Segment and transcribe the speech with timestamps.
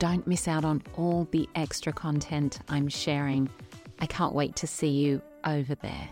[0.00, 3.50] Don't miss out on all the extra content I'm sharing.
[3.98, 6.08] I can't wait to see you over there.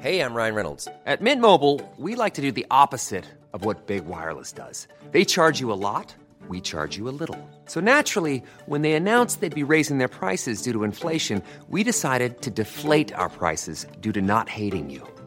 [0.00, 0.88] Hey, I'm Ryan Reynolds.
[1.06, 4.88] At Mint Mobile, we like to do the opposite of what Big Wireless does.
[5.12, 6.12] They charge you a lot,
[6.48, 7.38] we charge you a little.
[7.66, 12.42] So naturally, when they announced they'd be raising their prices due to inflation, we decided
[12.42, 15.13] to deflate our prices due to not hating you.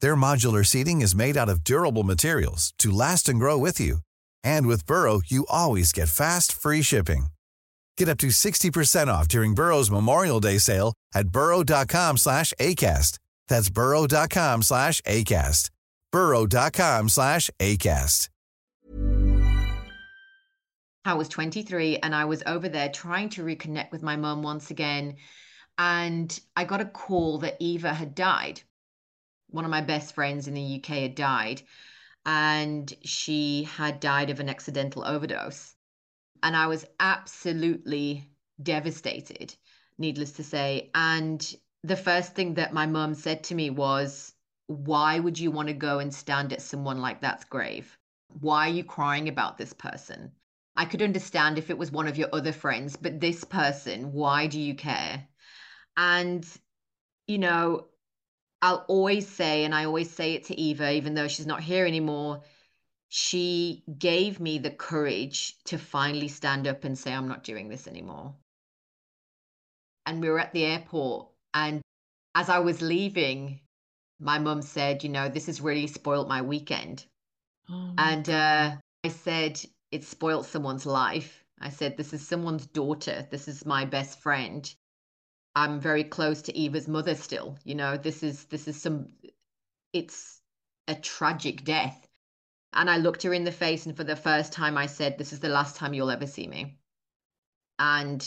[0.00, 3.98] Their modular seating is made out of durable materials to last and grow with you.
[4.44, 7.28] And with Burrow, you always get fast, free shipping.
[7.96, 13.18] Get up to 60% off during Burrow's Memorial Day sale at burrow.com slash ACAST.
[13.48, 15.70] That's burrow.com slash ACAST.
[16.12, 18.28] burrow.com slash ACAST.
[21.04, 24.70] I was 23 and I was over there trying to reconnect with my mum once
[24.70, 25.16] again.
[25.78, 28.60] And I got a call that Eva had died.
[29.50, 31.62] One of my best friends in the UK had died,
[32.26, 35.74] and she had died of an accidental overdose.
[36.42, 38.28] And I was absolutely
[38.62, 39.54] devastated,
[39.96, 40.90] needless to say.
[40.94, 44.34] And the first thing that my mum said to me was,
[44.66, 47.98] Why would you want to go and stand at someone like that's grave?
[48.40, 50.32] Why are you crying about this person?
[50.76, 54.46] I could understand if it was one of your other friends, but this person, why
[54.46, 55.26] do you care?
[55.96, 56.46] And,
[57.26, 57.88] you know,
[58.60, 61.86] I'll always say, and I always say it to Eva, even though she's not here
[61.86, 62.42] anymore,
[63.08, 67.86] she gave me the courage to finally stand up and say, I'm not doing this
[67.86, 68.34] anymore.
[70.06, 71.82] And we were at the airport, and
[72.34, 73.60] as I was leaving,
[74.20, 77.04] my mum said, You know, this has really spoiled my weekend.
[77.70, 79.60] Oh and uh, I said,
[79.92, 81.44] It spoiled someone's life.
[81.60, 83.26] I said, This is someone's daughter.
[83.30, 84.74] This is my best friend.
[85.58, 87.58] I'm very close to Eva's mother still.
[87.64, 89.08] You know, this is this is some
[89.92, 90.40] it's
[90.86, 92.06] a tragic death.
[92.72, 95.32] And I looked her in the face and for the first time I said, This
[95.32, 96.78] is the last time you'll ever see me.
[97.76, 98.22] And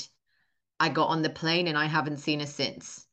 [0.77, 3.07] I got on the plane and I haven't seen her since.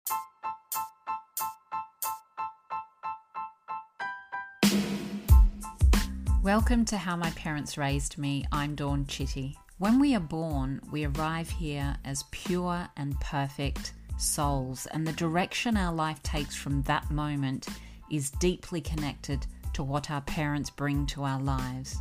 [6.43, 8.45] Welcome to How My Parents Raised Me.
[8.51, 9.57] I'm Dawn Chitty.
[9.79, 15.77] When we are born, we arrive here as pure and perfect souls, and the direction
[15.77, 17.69] our life takes from that moment
[18.11, 21.97] is deeply connected to what our parents bring to our lives.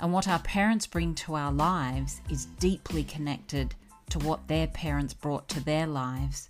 [0.00, 3.74] And what our parents bring to our lives is deeply connected
[4.10, 6.48] to what their parents brought to their lives.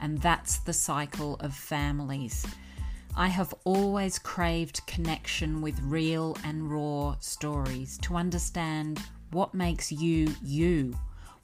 [0.00, 2.46] And that's the cycle of families.
[3.16, 10.34] I have always craved connection with real and raw stories to understand what makes you
[10.42, 10.96] you,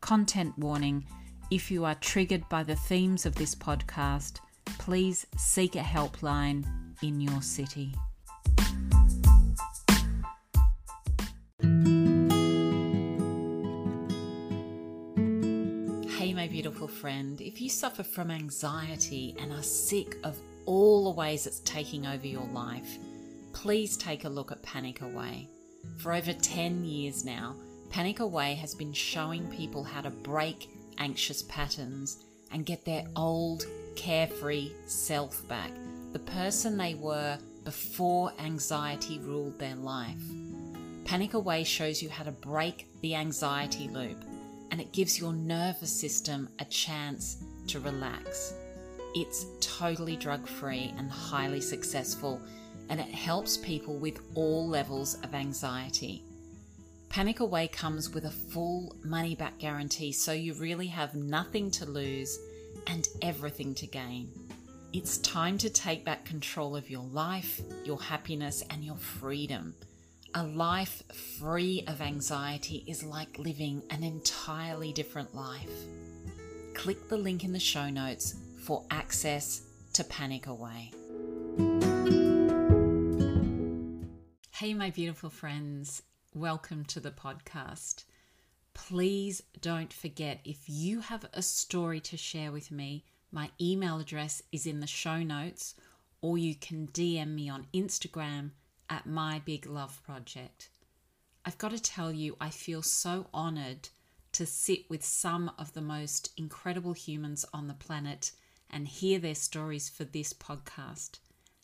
[0.00, 1.04] Content warning
[1.50, 4.40] if you are triggered by the themes of this podcast,
[4.78, 6.64] please seek a helpline
[7.02, 7.94] in your city.
[16.16, 17.40] Hey, my beautiful friend.
[17.40, 22.26] If you suffer from anxiety and are sick of all the ways it's taking over
[22.26, 22.98] your life,
[23.52, 25.48] please take a look at Panic Away.
[25.96, 27.56] For over 10 years now,
[27.90, 33.66] Panic Away has been showing people how to break anxious patterns and get their old,
[33.96, 35.70] carefree self back,
[36.12, 40.22] the person they were before anxiety ruled their life.
[41.04, 44.22] Panic Away shows you how to break the anxiety loop
[44.70, 48.52] and it gives your nervous system a chance to relax.
[49.14, 52.40] It's totally drug free and highly successful,
[52.90, 56.22] and it helps people with all levels of anxiety.
[57.08, 61.86] Panic Away comes with a full money back guarantee, so you really have nothing to
[61.86, 62.38] lose
[62.86, 64.30] and everything to gain.
[64.92, 69.74] It's time to take back control of your life, your happiness, and your freedom.
[70.34, 71.02] A life
[71.38, 75.72] free of anxiety is like living an entirely different life.
[76.74, 79.62] Click the link in the show notes for access
[79.94, 80.92] to Panic Away.
[84.52, 86.02] Hey, my beautiful friends,
[86.34, 88.04] welcome to the podcast.
[88.74, 94.42] Please don't forget if you have a story to share with me, my email address
[94.52, 95.74] is in the show notes,
[96.20, 98.50] or you can DM me on Instagram
[98.90, 100.68] at My Big Love Project.
[101.44, 103.88] I've got to tell you, I feel so honored
[104.32, 108.32] to sit with some of the most incredible humans on the planet
[108.70, 111.18] and hear their stories for this podcast.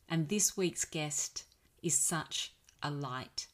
[0.08, 1.44] And this week's guest
[1.82, 3.46] is such a light.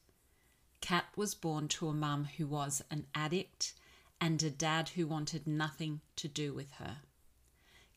[0.90, 3.74] Kat was born to a mum who was an addict
[4.20, 7.02] and a dad who wanted nothing to do with her.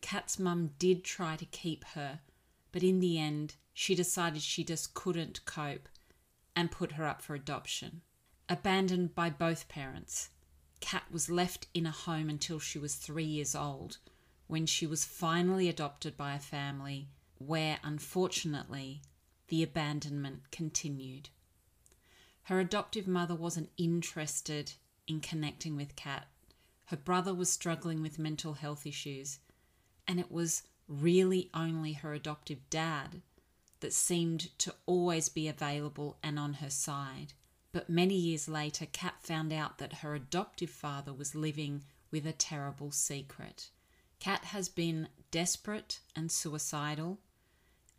[0.02, 2.20] Kat's mum did try to keep her,
[2.72, 5.90] but in the end, she decided she just couldn't cope
[6.56, 8.04] and put her up for adoption.
[8.48, 10.30] Abandoned by both parents,
[10.80, 13.98] Kat was left in a home until she was three years old,
[14.46, 17.10] when she was finally adopted by a family
[17.40, 19.02] where, unfortunately,
[19.48, 21.30] the abandonment continued.
[22.44, 24.74] Her adoptive mother wasn't interested
[25.08, 26.28] in connecting with Kat.
[26.86, 29.40] Her brother was struggling with mental health issues,
[30.08, 33.22] and it was really only her adoptive dad
[33.80, 37.34] that seemed to always be available and on her side.
[37.72, 42.34] But many years later, Kat found out that her adoptive father was living with a
[42.34, 43.70] terrible secret.
[44.20, 47.20] Kat has been desperate and suicidal,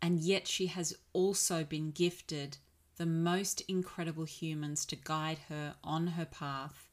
[0.01, 2.57] and yet she has also been gifted
[2.97, 6.87] the most incredible humans to guide her on her path.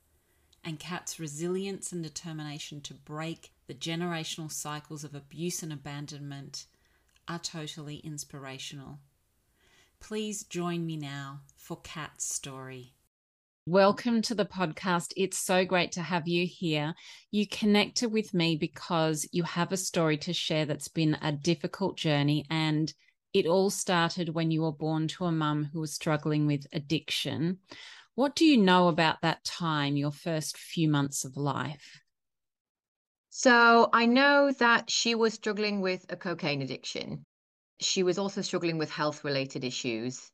[0.64, 6.66] And Kat's resilience and determination to break the generational cycles of abuse and abandonment
[7.28, 8.98] are totally inspirational.
[10.00, 12.94] Please join me now for Kat's story.
[13.64, 15.12] Welcome to the podcast.
[15.16, 16.94] It's so great to have you here.
[17.30, 21.96] You connected with me because you have a story to share that's been a difficult
[21.96, 22.92] journey, and
[23.32, 27.58] it all started when you were born to a mum who was struggling with addiction.
[28.14, 32.02] What do you know about that time, your first few months of life?
[33.30, 37.24] So I know that she was struggling with a cocaine addiction.
[37.80, 40.30] She was also struggling with health related issues.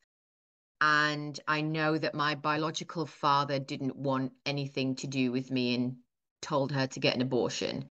[0.80, 5.96] And I know that my biological father didn't want anything to do with me and
[6.42, 7.88] told her to get an abortion.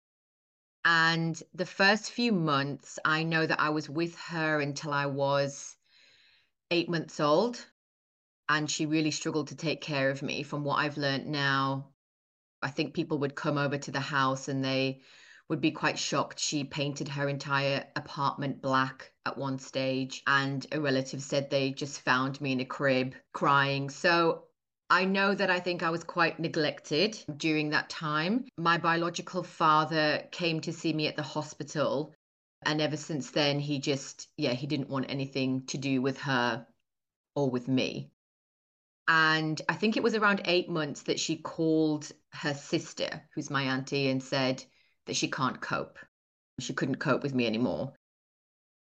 [0.86, 5.78] And the first few months, I know that I was with her until I was
[6.72, 7.66] eight months old.
[8.50, 10.44] And she really struggled to take care of me.
[10.44, 11.94] From what I've learned now,
[12.62, 15.02] I think people would come over to the house and they
[15.50, 16.40] would be quite shocked.
[16.40, 22.02] She painted her entire apartment black at one stage, and a relative said they just
[22.02, 23.90] found me in a crib crying.
[23.90, 24.46] So
[24.90, 28.46] I know that I think I was quite neglected during that time.
[28.58, 32.14] My biological father came to see me at the hospital,
[32.66, 36.68] and ever since then, he just, yeah, he didn't want anything to do with her
[37.36, 38.12] or with me.
[39.08, 43.64] And I think it was around eight months that she called her sister, who's my
[43.64, 44.64] auntie, and said
[45.08, 46.00] that she can't cope.
[46.60, 47.94] She couldn't cope with me anymore.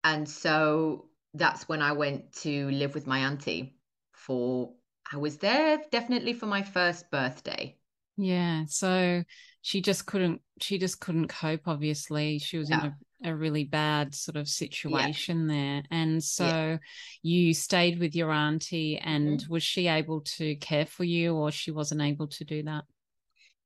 [0.02, 3.76] And so that's when I went to live with my auntie
[4.12, 4.72] for,
[5.12, 7.76] I was there definitely for my first birthday.
[8.16, 8.64] Yeah.
[8.68, 9.24] So
[9.62, 12.38] she just couldn't, she just couldn't cope, obviously.
[12.38, 12.80] She was yeah.
[12.80, 15.54] in a a really bad sort of situation yeah.
[15.54, 15.82] there.
[15.90, 16.76] And so yeah.
[17.22, 19.52] you stayed with your auntie, and mm-hmm.
[19.52, 22.84] was she able to care for you, or she wasn't able to do that?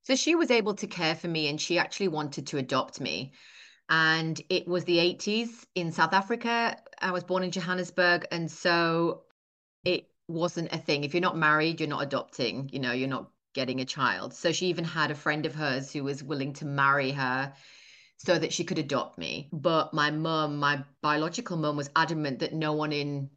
[0.02, 3.32] So she was able to care for me, and she actually wanted to adopt me.
[3.88, 6.76] And it was the 80s in South Africa.
[7.00, 8.26] I was born in Johannesburg.
[8.30, 9.24] And so
[9.84, 11.04] it wasn't a thing.
[11.04, 14.34] If you're not married, you're not adopting, you know, you're not getting a child.
[14.34, 17.52] So she even had a friend of hers who was willing to marry her
[18.16, 19.48] so that she could adopt me.
[19.52, 23.30] But my mum, my biological mum, was adamant that no one in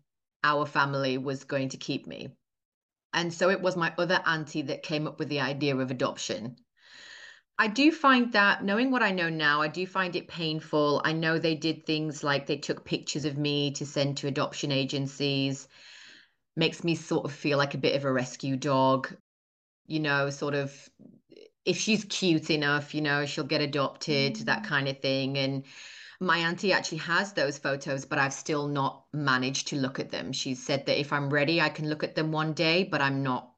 [0.44, 2.30] our family was going to keep me.
[3.14, 6.58] And so it was my other auntie that came up with the idea of adoption.
[7.60, 11.02] I do find that, knowing what I know now, I do find it painful.
[11.04, 14.72] I know they did things like they took pictures of me to send to adoption
[14.72, 15.68] agencies.
[16.58, 19.16] Makes me sort of feel like a bit of a rescue dog,
[19.86, 20.90] you know, sort of
[21.68, 24.46] if she's cute enough, you know, she'll get adopted, mm.
[24.46, 25.38] that kind of thing.
[25.38, 25.64] And
[26.20, 30.32] my auntie actually has those photos, but I've still not managed to look at them.
[30.32, 33.22] She said that if I'm ready, I can look at them one day, but I'm
[33.22, 33.52] not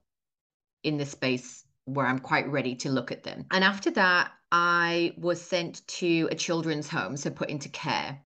[0.84, 3.46] in the space where I'm quite ready to look at them.
[3.52, 8.20] And after that, I was sent to a children's home, so put into care.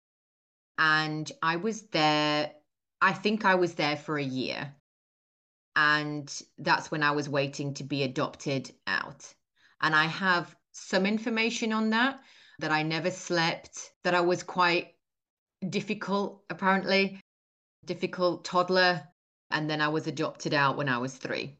[0.78, 2.52] And I was there,
[3.00, 4.74] I think I was there for a year.
[5.76, 9.26] And that's when I was waiting to be adopted out.
[9.80, 12.20] And I have some information on that,
[12.58, 14.94] that I never slept, that I was quite
[15.66, 17.20] difficult, apparently,
[17.86, 19.02] difficult toddler.
[19.50, 21.56] And then I was adopted out when I was three.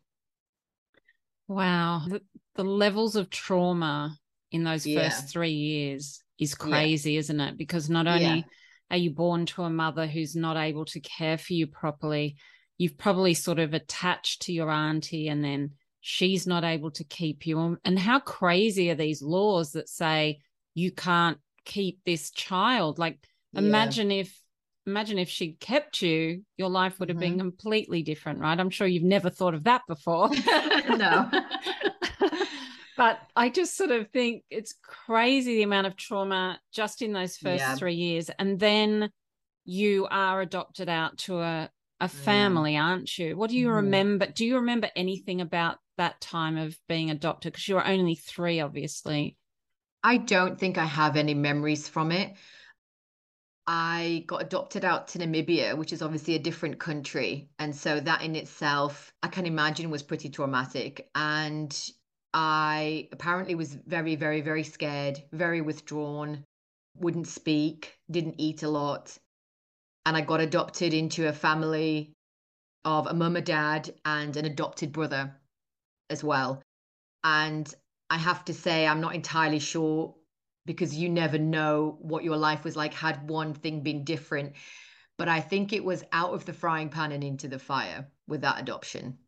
[1.48, 2.02] Wow.
[2.06, 2.20] The,
[2.56, 4.16] the levels of trauma
[4.52, 5.02] in those yeah.
[5.02, 7.18] first three years is crazy, yeah.
[7.20, 7.56] isn't it?
[7.56, 8.42] Because not only yeah.
[8.90, 12.36] Are you born to a mother who's not able to care for you properly,
[12.78, 17.46] you've probably sort of attached to your auntie and then she's not able to keep
[17.46, 17.76] you.
[17.84, 20.40] And how crazy are these laws that say
[20.74, 22.98] you can't keep this child?
[22.98, 23.18] Like,
[23.54, 24.34] imagine if
[24.86, 27.36] imagine if she kept you, your life would have mm-hmm.
[27.36, 28.58] been completely different, right?
[28.58, 30.30] I'm sure you've never thought of that before.
[30.88, 31.30] no.
[33.00, 37.34] but I just sort of think it's crazy the amount of trauma just in those
[37.38, 37.74] first yeah.
[37.74, 38.28] three years.
[38.38, 39.10] And then
[39.64, 42.82] you are adopted out to a, a family, yeah.
[42.82, 43.38] aren't you?
[43.38, 43.76] What do you mm-hmm.
[43.76, 44.26] remember?
[44.26, 47.54] Do you remember anything about that time of being adopted?
[47.54, 49.38] Because you were only three, obviously.
[50.04, 52.34] I don't think I have any memories from it.
[53.66, 57.48] I got adopted out to Namibia, which is obviously a different country.
[57.58, 61.08] And so that in itself, I can imagine was pretty traumatic.
[61.14, 61.74] And
[62.32, 66.44] I apparently was very, very, very scared, very withdrawn,
[66.96, 69.16] wouldn't speak, didn't eat a lot.
[70.06, 72.12] And I got adopted into a family
[72.84, 75.34] of a mum, a dad, and an adopted brother
[76.08, 76.62] as well.
[77.24, 77.72] And
[78.08, 80.14] I have to say, I'm not entirely sure
[80.66, 84.54] because you never know what your life was like had one thing been different.
[85.18, 88.40] But I think it was out of the frying pan and into the fire with
[88.42, 89.18] that adoption.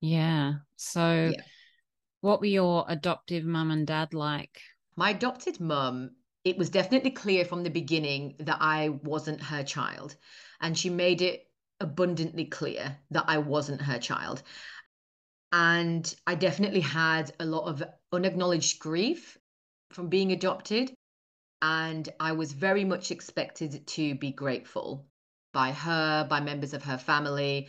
[0.00, 0.54] Yeah.
[0.76, 1.42] So, yeah.
[2.26, 4.60] What were your adoptive mum and dad like?
[4.96, 10.16] My adopted mum, it was definitely clear from the beginning that I wasn't her child.
[10.60, 14.42] And she made it abundantly clear that I wasn't her child.
[15.52, 19.38] And I definitely had a lot of unacknowledged grief
[19.90, 20.92] from being adopted.
[21.62, 25.06] And I was very much expected to be grateful
[25.52, 27.68] by her, by members of her family.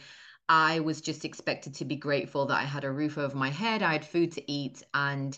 [0.50, 3.84] I was just expected to be grateful that I had a roof over my head,
[3.84, 4.84] I had food to eat.
[4.94, 5.38] And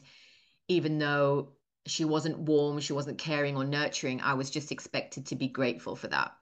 [0.68, 1.54] even though
[1.88, 5.96] she wasn't warm, she wasn't caring or nurturing, I was just expected to be grateful
[5.96, 6.36] for that.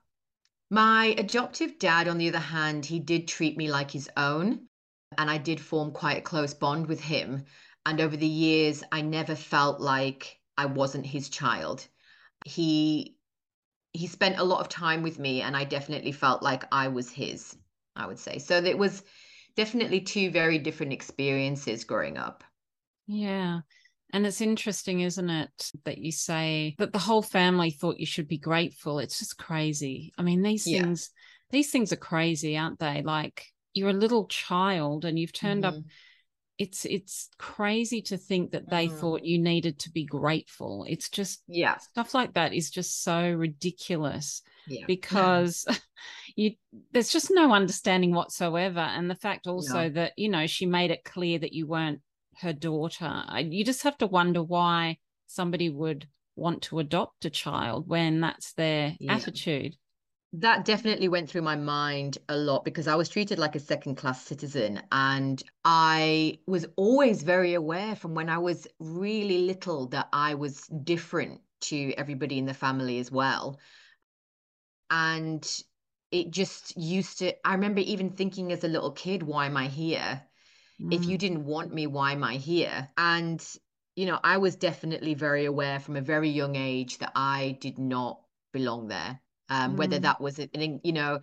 [0.70, 4.68] My adoptive dad, on the other hand, he did treat me like his own.
[5.16, 7.44] And I did form quite a close bond with him.
[7.86, 11.86] And over the years, I never felt like I wasn't his child.
[12.44, 13.16] He
[13.94, 17.10] he spent a lot of time with me and I definitely felt like I was
[17.10, 17.56] his,
[17.98, 18.38] I would say.
[18.38, 19.02] So it was
[19.56, 22.44] definitely two very different experiences growing up.
[23.06, 23.60] Yeah.
[24.12, 28.28] And it's interesting, isn't it, that you say that the whole family thought you should
[28.28, 29.00] be grateful.
[29.00, 30.12] It's just crazy.
[30.16, 30.82] I mean, these yeah.
[30.82, 31.10] things
[31.50, 33.02] these things are crazy, aren't they?
[33.02, 35.78] Like you're a little child and you've turned mm-hmm.
[35.78, 35.84] up
[36.58, 38.98] it's it's crazy to think that they mm.
[38.98, 43.30] thought you needed to be grateful it's just yeah stuff like that is just so
[43.30, 44.84] ridiculous yeah.
[44.86, 45.76] because yeah.
[46.38, 46.52] you
[46.92, 49.88] there's just no understanding whatsoever and the fact also yeah.
[49.88, 52.00] that you know she made it clear that you weren't
[52.40, 57.88] her daughter you just have to wonder why somebody would want to adopt a child
[57.88, 59.74] when that's their attitude
[60.34, 63.94] that definitely went through my mind a lot because I was treated like a second
[63.94, 64.82] class citizen.
[64.92, 70.66] And I was always very aware from when I was really little that I was
[70.84, 73.58] different to everybody in the family as well.
[74.90, 75.48] And
[76.10, 79.68] it just used to, I remember even thinking as a little kid, why am I
[79.68, 80.22] here?
[80.80, 80.94] Mm.
[80.94, 81.20] If you mm.
[81.20, 82.88] didn't want me, why am I here?
[82.96, 83.44] And,
[83.96, 87.78] you know, I was definitely very aware from a very young age that I did
[87.78, 88.20] not
[88.52, 89.76] belong there um, mm.
[89.76, 91.20] whether that was an, you know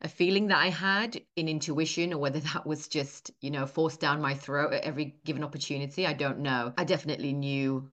[0.00, 3.98] a feeling that I had in intuition or whether that was just, you know, forced
[3.98, 6.06] down my throat at every given opportunity.
[6.06, 6.72] I don't know.
[6.78, 7.90] I definitely knew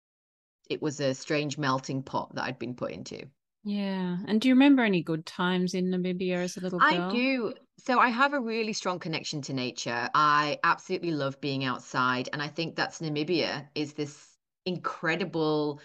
[0.70, 3.24] it was a strange melting pot that I'd been put into.
[3.64, 4.16] Yeah.
[4.26, 6.88] And do you remember any good times in Namibia as a little girl?
[6.88, 7.54] I do.
[7.78, 10.08] So I have a really strong connection to nature.
[10.14, 12.28] I absolutely love being outside.
[12.32, 14.36] And I think that's Namibia is this
[14.66, 15.80] incredible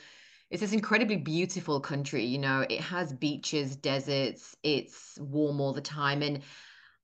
[0.52, 5.82] it's this incredibly beautiful country you know it has beaches deserts it's warm all the
[5.82, 6.42] time and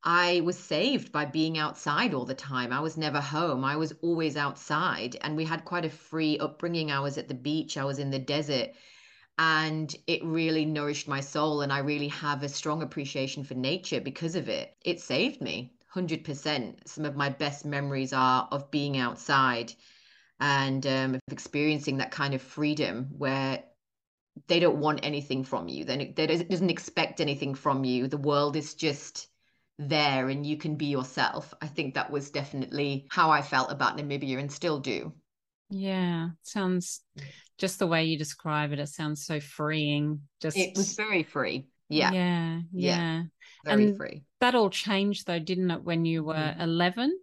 [0.03, 3.93] i was saved by being outside all the time i was never home i was
[4.01, 7.85] always outside and we had quite a free upbringing i was at the beach i
[7.85, 8.69] was in the desert
[9.37, 14.01] and it really nourished my soul and i really have a strong appreciation for nature
[14.01, 18.97] because of it it saved me 100% some of my best memories are of being
[18.97, 19.73] outside
[20.39, 23.63] and um, experiencing that kind of freedom where
[24.47, 25.85] they don't want anything from you.
[25.85, 28.07] Then they doesn't expect anything from you.
[28.07, 29.27] The world is just
[29.77, 31.53] there, and you can be yourself.
[31.61, 35.13] I think that was definitely how I felt about Namibia, and still do.
[35.71, 37.01] Yeah, sounds
[37.57, 38.79] just the way you describe it.
[38.79, 40.21] It sounds so freeing.
[40.41, 41.67] Just it was very free.
[41.89, 42.95] Yeah, yeah, yeah.
[42.95, 43.23] yeah.
[43.65, 44.23] Very and free.
[44.39, 45.83] That all changed though, didn't it?
[45.83, 46.61] When you were mm-hmm.
[46.61, 47.17] eleven.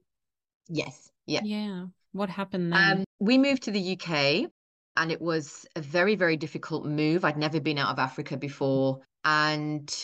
[0.68, 1.10] Yes.
[1.26, 1.40] Yeah.
[1.44, 1.84] Yeah.
[2.12, 2.98] What happened then?
[2.98, 4.50] Um, we moved to the UK
[4.96, 7.24] and it was a very, very difficult move.
[7.24, 9.00] I'd never been out of Africa before.
[9.24, 9.94] And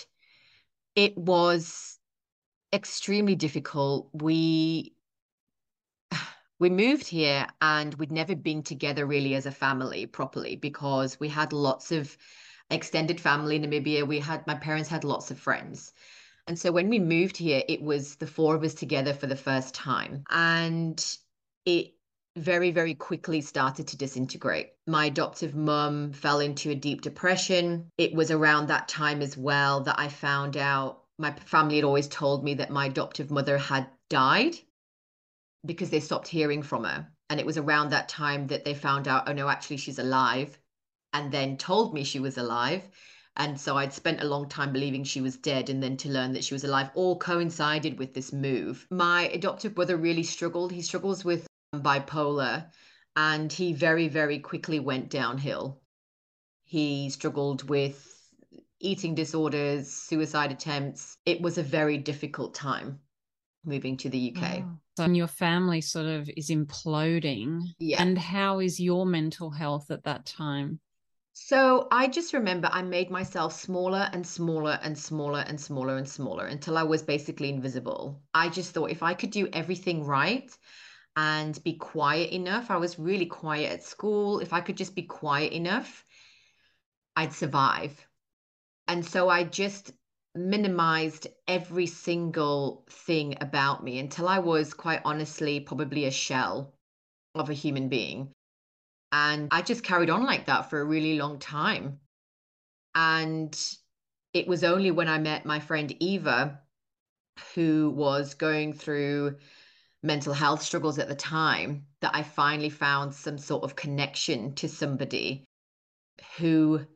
[0.95, 1.99] it was
[2.73, 4.09] extremely difficult.
[4.13, 4.94] We
[6.59, 11.29] we moved here and we'd never been together really as a family properly because we
[11.29, 12.17] had lots of
[12.71, 14.07] extended family in Namibia.
[14.07, 15.93] We had my parents had lots of friends.
[16.47, 19.37] And so when we moved here, it was the four of us together for the
[19.37, 20.25] first time.
[20.31, 21.05] And
[21.65, 21.95] it
[22.37, 24.73] very, very quickly started to disintegrate.
[24.87, 27.91] My adoptive mum fell into a deep depression.
[27.97, 32.09] It was around that time as well that I found out my family had always
[32.09, 34.57] told me that my adoptive mother had died
[35.65, 37.07] because they stopped hearing from her.
[37.31, 40.59] And it was around that time that they found out, oh no, actually, she's alive,
[41.13, 42.89] and then told me she was alive.
[43.37, 46.33] And so I'd spent a long time believing she was dead, and then to learn
[46.35, 48.87] that she was alive all coincided with this move.
[48.91, 50.71] My adoptive brother really struggled.
[50.71, 52.71] He struggles with um, bipolar,
[53.17, 55.81] and he very, very quickly went downhill.
[56.65, 58.11] He struggled with
[58.81, 61.17] eating disorders, suicide attempts.
[61.25, 63.01] It was a very difficult time
[63.67, 64.61] moving to the UK.
[64.61, 64.79] Wow.
[64.97, 67.63] So your family sort of is imploding.
[67.79, 68.03] Yeah.
[68.03, 70.81] And how is your mental health at that time?
[71.33, 76.09] So I just remember I made myself smaller and smaller and smaller and smaller and
[76.09, 78.23] smaller until I was basically invisible.
[78.33, 80.49] I just thought if I could do everything right,
[81.17, 82.71] and be quiet enough.
[82.71, 84.41] I was really quiet at school.
[84.41, 86.05] If I could just be quiet enough,
[87.17, 88.07] I'd survive.
[88.89, 89.93] And so I just
[90.35, 96.75] minimized every single thing about me until I was quite honestly probably a shell
[97.35, 98.33] of a human being.
[99.13, 102.01] And I just carried on like that for a really long time.
[102.95, 103.57] And
[104.33, 106.61] it was only when I met my friend Eva,
[107.55, 109.37] who was going through
[110.03, 114.69] mental health struggles at the time that I finally found some sort of connection to
[114.69, 115.45] somebody
[116.37, 116.87] who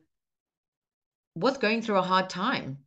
[1.35, 2.77] was going through a hard time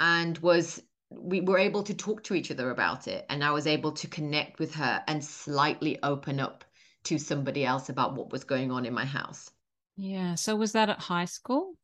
[0.00, 3.66] and was we were able to talk to each other about it and I was
[3.66, 6.64] able to connect with her and slightly open up
[7.04, 9.50] to somebody else about what was going on in my house.
[9.96, 11.74] Yeah, so was that at high school?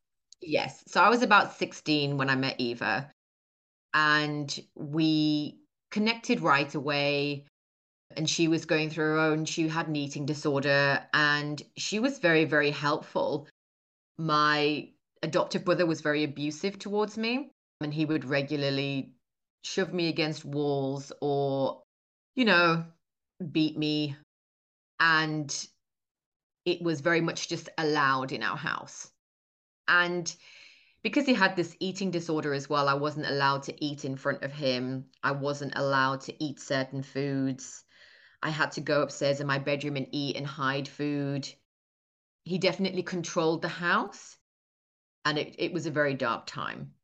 [0.40, 0.82] Yes.
[0.88, 3.08] So I was about 16 when I met Eva
[3.94, 7.44] and we connected right away
[8.16, 12.18] and she was going through her own she had an eating disorder and she was
[12.18, 13.46] very very helpful
[14.18, 14.88] my
[15.22, 17.51] adoptive brother was very abusive towards me
[17.84, 19.12] and he would regularly
[19.62, 21.82] shove me against walls or
[22.34, 22.84] you know
[23.50, 24.16] beat me
[25.00, 25.66] and
[26.64, 29.10] it was very much just allowed in our house
[29.88, 30.34] and
[31.02, 34.42] because he had this eating disorder as well i wasn't allowed to eat in front
[34.42, 37.84] of him i wasn't allowed to eat certain foods
[38.42, 41.48] I had to go upstairs in my bedroom and eat and hide food.
[42.44, 44.36] He definitely controlled the house.
[45.24, 46.94] And it, it was a very dark time.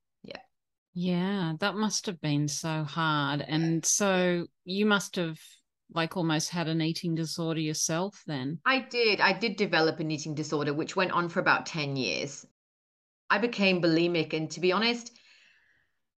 [1.01, 1.53] Yeah.
[1.61, 3.41] That must have been so hard.
[3.41, 5.39] And so you must have
[5.95, 8.59] like almost had an eating disorder yourself then.
[8.67, 9.21] I did.
[9.21, 12.45] I did develop an eating disorder, which went on for about 10 years.
[13.31, 14.33] I became bulimic.
[14.33, 15.13] And to be honest,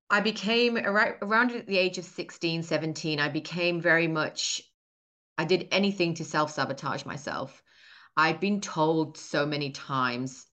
[0.10, 4.64] I became around, around at the age of 16, 17, I became very much
[5.38, 7.62] I did anything to self sabotage myself.
[8.18, 10.48] I'd been told so many times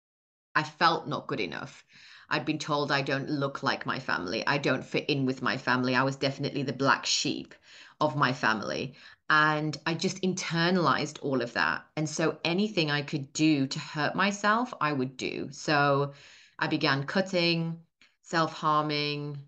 [0.55, 1.83] I felt not good enough.
[2.31, 4.47] I'd been told I don't look like my family.
[4.47, 5.95] I don't fit in with my family.
[5.95, 7.55] I was definitely the black sheep
[8.01, 8.95] of my family.
[9.31, 11.85] And I just internalized all of that.
[11.97, 15.49] And so anything I could do to hurt myself, I would do.
[15.53, 16.13] So
[16.59, 17.81] I began cutting,
[18.23, 19.39] self harming.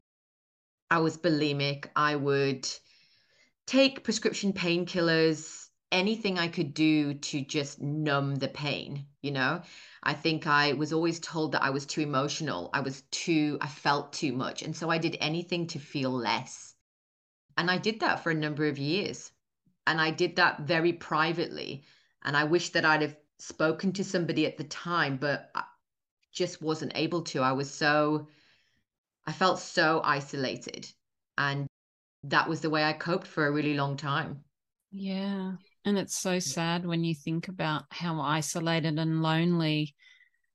[0.90, 1.86] I was bulimic.
[1.94, 2.68] I would
[3.66, 5.59] take prescription painkillers,
[5.92, 9.62] anything I could do to just numb the pain, you know?
[10.02, 12.70] I think I was always told that I was too emotional.
[12.72, 14.62] I was too, I felt too much.
[14.62, 16.74] And so I did anything to feel less.
[17.58, 19.32] And I did that for a number of years.
[19.86, 21.84] And I did that very privately.
[22.24, 25.64] And I wish that I'd have spoken to somebody at the time, but I
[26.32, 27.42] just wasn't able to.
[27.42, 28.28] I was so,
[29.26, 30.90] I felt so isolated.
[31.36, 31.66] And
[32.24, 34.44] that was the way I coped for a really long time.
[34.92, 35.52] Yeah.
[35.84, 39.94] And it's so sad when you think about how isolated and lonely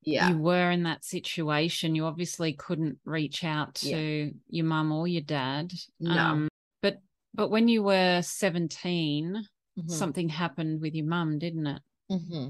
[0.03, 0.29] yeah.
[0.29, 1.95] you were in that situation.
[1.95, 4.29] You obviously couldn't reach out to yeah.
[4.49, 5.71] your mum or your dad.
[5.99, 6.11] No.
[6.11, 6.47] Um,
[6.81, 6.99] but
[7.33, 9.35] but when you were 17,
[9.79, 9.89] mm-hmm.
[9.89, 11.81] something happened with your mum, didn't it?
[12.11, 12.49] Mm-hmm.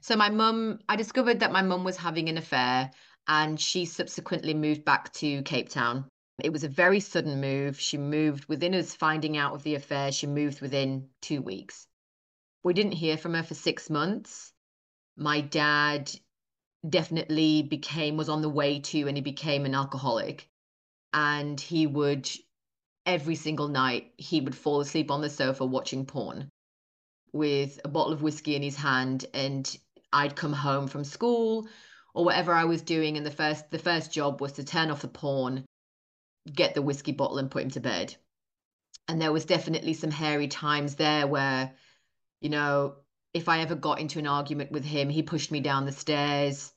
[0.00, 2.90] So my mum, I discovered that my mum was having an affair
[3.28, 6.06] and she subsequently moved back to Cape Town.
[6.42, 7.78] It was a very sudden move.
[7.78, 10.10] She moved within us finding out of the affair.
[10.10, 11.86] She moved within two weeks.
[12.64, 14.52] We didn't hear from her for six months.
[15.16, 16.10] My dad
[16.88, 20.48] definitely became, was on the way to, and he became an alcoholic.
[21.12, 22.28] And he would,
[23.06, 26.48] every single night, he would fall asleep on the sofa watching porn
[27.32, 29.26] with a bottle of whiskey in his hand.
[29.32, 29.78] And
[30.12, 31.68] I'd come home from school
[32.14, 33.16] or whatever I was doing.
[33.16, 35.64] And the first, the first job was to turn off the porn
[36.52, 38.14] get the whiskey bottle and put him to bed.
[39.08, 41.72] And there was definitely some hairy times there where,
[42.44, 42.96] you know,
[43.32, 46.70] if I ever got into an argument with him, he pushed me down the stairs.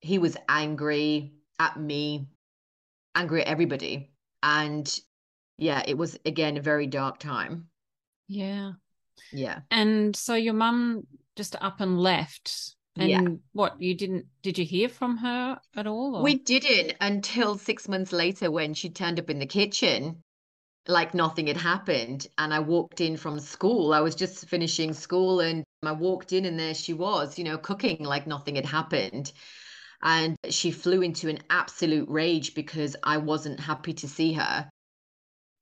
[0.00, 2.28] He was angry at me,
[3.16, 4.12] angry at everybody.
[4.44, 4.88] And
[5.58, 7.66] yeah, it was again a very dark time.
[8.28, 8.72] Yeah.
[9.32, 9.60] Yeah.
[9.72, 13.22] And so your mum just up and left and yeah.
[13.52, 16.14] what you didn't did you hear from her at all?
[16.14, 16.22] Or?
[16.22, 20.22] We didn't until six months later when she turned up in the kitchen
[20.88, 22.26] like nothing had happened.
[22.38, 23.92] And I walked in from school.
[23.92, 27.58] I was just finishing school and I walked in and there she was, you know,
[27.58, 29.32] cooking like nothing had happened.
[30.02, 34.68] And she flew into an absolute rage because I wasn't happy to see her.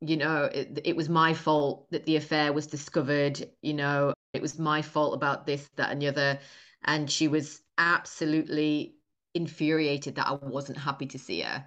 [0.00, 3.42] You know, it, it was my fault that the affair was discovered.
[3.62, 6.38] You know, it was my fault about this, that, and the other
[6.84, 8.94] and she was absolutely
[9.34, 11.66] infuriated that I wasn't happy to see her.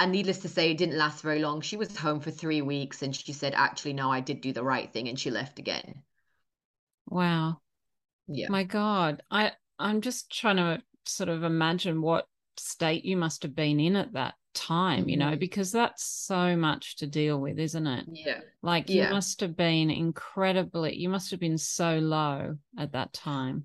[0.00, 1.60] And needless to say, it didn't last very long.
[1.60, 4.64] She was home for three weeks and she said, actually, no, I did do the
[4.64, 5.08] right thing.
[5.08, 6.02] And she left again.
[7.06, 7.60] Wow.
[8.26, 8.48] Yeah.
[8.48, 9.22] My God.
[9.30, 13.94] I, I'm just trying to sort of imagine what state you must have been in
[13.94, 15.38] at that time, you know, mm-hmm.
[15.38, 18.06] because that's so much to deal with, isn't it?
[18.10, 18.40] Yeah.
[18.62, 23.64] Like you must have been incredibly, you must have been so low at that time.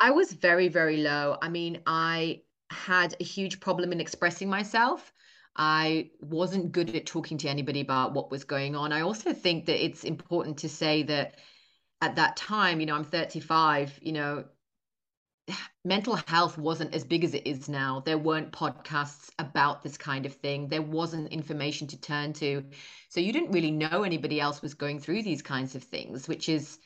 [0.00, 1.36] I was very, very low.
[1.40, 5.12] I mean, I had a huge problem in expressing myself.
[5.56, 8.92] I wasn't good at talking to anybody about what was going on.
[8.92, 11.36] I also think that it's important to say that
[12.00, 14.44] at that time, you know, I'm 35, you know,
[15.84, 18.02] mental health wasn't as big as it is now.
[18.04, 20.68] There weren't podcasts about this kind of thing.
[20.68, 22.64] There wasn't information to turn to.
[23.08, 26.48] So you didn't really know anybody else was going through these kinds of things, which
[26.48, 26.78] is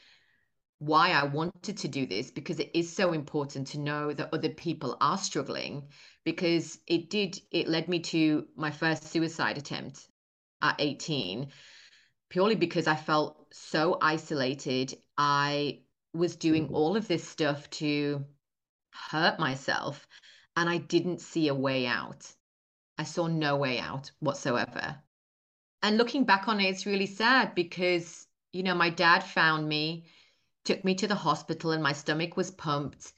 [0.78, 4.50] why I wanted to do this because it is so important to know that other
[4.50, 5.88] people are struggling
[6.28, 10.06] because it did it led me to my first suicide attempt
[10.60, 11.48] at 18
[12.28, 15.80] purely because I felt so isolated I
[16.12, 16.74] was doing mm-hmm.
[16.74, 18.26] all of this stuff to
[18.90, 20.06] hurt myself
[20.54, 22.30] and I didn't see a way out
[22.98, 24.96] I saw no way out whatsoever
[25.82, 30.04] and looking back on it it's really sad because you know my dad found me
[30.68, 33.14] took me to the hospital and my stomach was pumped.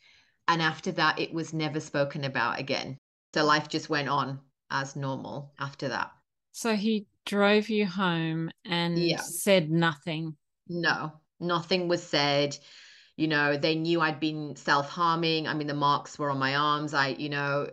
[0.51, 2.99] And after that, it was never spoken about again.
[3.33, 6.11] So life just went on as normal after that.
[6.51, 9.21] So he drove you home and yeah.
[9.21, 10.35] said nothing.
[10.69, 12.59] No, nothing was said.
[13.17, 15.47] You know, they knew I'd been self harming.
[15.47, 16.95] I mean, the marks were on my arms.
[16.95, 17.69] I, you know,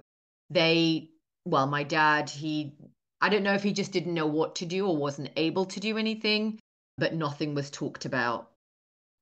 [0.52, 1.10] they,
[1.46, 2.76] well, my dad, he,
[3.20, 5.80] I don't know if he just didn't know what to do or wasn't able to
[5.80, 6.60] do anything,
[7.00, 8.52] but nothing was talked about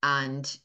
[0.04, 0.60] and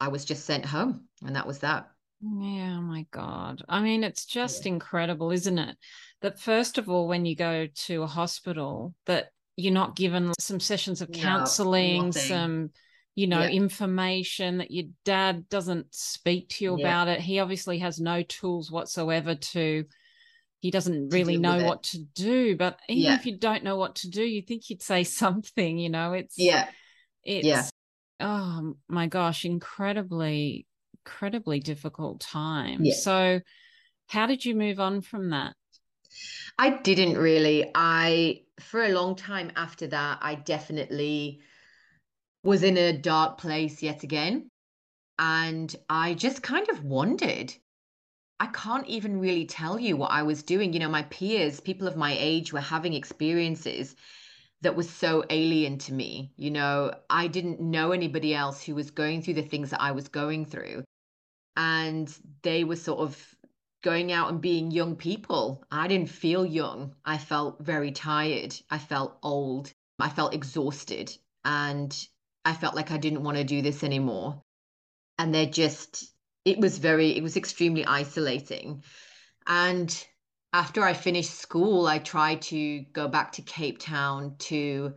[0.00, 1.90] I was just sent home, and that was that.
[2.22, 3.62] Yeah, oh my God.
[3.68, 4.72] I mean, it's just yeah.
[4.72, 5.76] incredible, isn't it?
[6.22, 10.60] That first of all, when you go to a hospital, that you're not given some
[10.60, 12.70] sessions of counseling, no, some,
[13.14, 13.48] you know, yeah.
[13.48, 16.84] information that your dad doesn't speak to you yeah.
[16.84, 17.20] about it.
[17.20, 19.84] He obviously has no tools whatsoever to
[20.60, 22.54] he doesn't really know what to do.
[22.54, 23.14] But even Yeah.
[23.14, 26.38] if you don't know what to do, you think you'd say something, you know, it's
[26.38, 26.68] Yeah.
[27.24, 27.69] it's Yeah.
[28.20, 30.66] Oh my gosh, incredibly,
[31.04, 32.84] incredibly difficult time.
[32.84, 32.94] Yeah.
[32.94, 33.40] So
[34.08, 35.54] how did you move on from that?
[36.58, 37.70] I didn't really.
[37.74, 41.40] I, for a long time after that, I definitely
[42.42, 44.50] was in a dark place yet again.
[45.18, 47.52] And I just kind of wondered.
[48.42, 50.72] I can't even really tell you what I was doing.
[50.72, 53.94] You know, my peers, people of my age, were having experiences
[54.62, 56.32] that was so alien to me.
[56.36, 59.92] You know, I didn't know anybody else who was going through the things that I
[59.92, 60.84] was going through.
[61.56, 63.34] And they were sort of
[63.82, 65.64] going out and being young people.
[65.70, 66.94] I didn't feel young.
[67.04, 68.54] I felt very tired.
[68.70, 69.72] I felt old.
[69.98, 71.16] I felt exhausted.
[71.44, 71.96] And
[72.44, 74.42] I felt like I didn't want to do this anymore.
[75.18, 76.12] And they're just,
[76.44, 78.82] it was very, it was extremely isolating.
[79.46, 80.06] And
[80.52, 84.94] after I finished school, I tried to go back to Cape Town to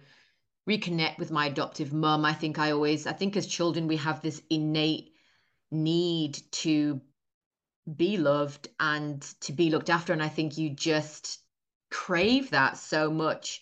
[0.67, 2.25] reconnect with my adoptive mum.
[2.25, 5.13] I think I always, I think as children, we have this innate
[5.71, 7.01] need to
[7.95, 10.13] be loved and to be looked after.
[10.13, 11.39] And I think you just
[11.91, 13.61] crave that so much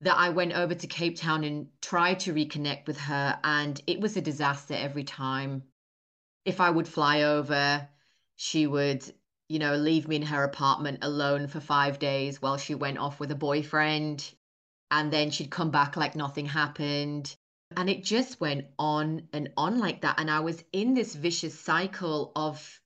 [0.00, 3.38] that I went over to Cape Town and tried to reconnect with her.
[3.44, 5.62] And it was a disaster every time.
[6.44, 7.88] If I would fly over,
[8.36, 9.04] she would,
[9.48, 13.20] you know, leave me in her apartment alone for five days while she went off
[13.20, 14.28] with a boyfriend.
[14.90, 17.34] And then she'd come back like nothing happened.
[17.76, 20.20] And it just went on and on like that.
[20.20, 22.80] And I was in this vicious cycle of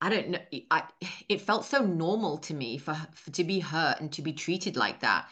[0.00, 0.38] I don't know.
[0.70, 0.84] I
[1.28, 4.76] it felt so normal to me for, for to be hurt and to be treated
[4.76, 5.28] like that.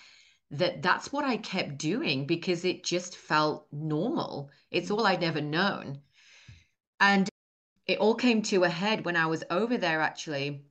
[0.52, 4.50] That that's what I kept doing because it just felt normal.
[4.70, 6.00] It's all I'd ever known.
[7.00, 7.28] And
[7.86, 10.64] it all came to a head when I was over there actually.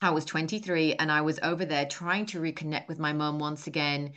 [0.00, 3.66] I was 23 and I was over there trying to reconnect with my mum once
[3.66, 4.12] again.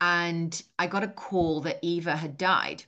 [0.00, 2.84] And I got a call that Eva had died.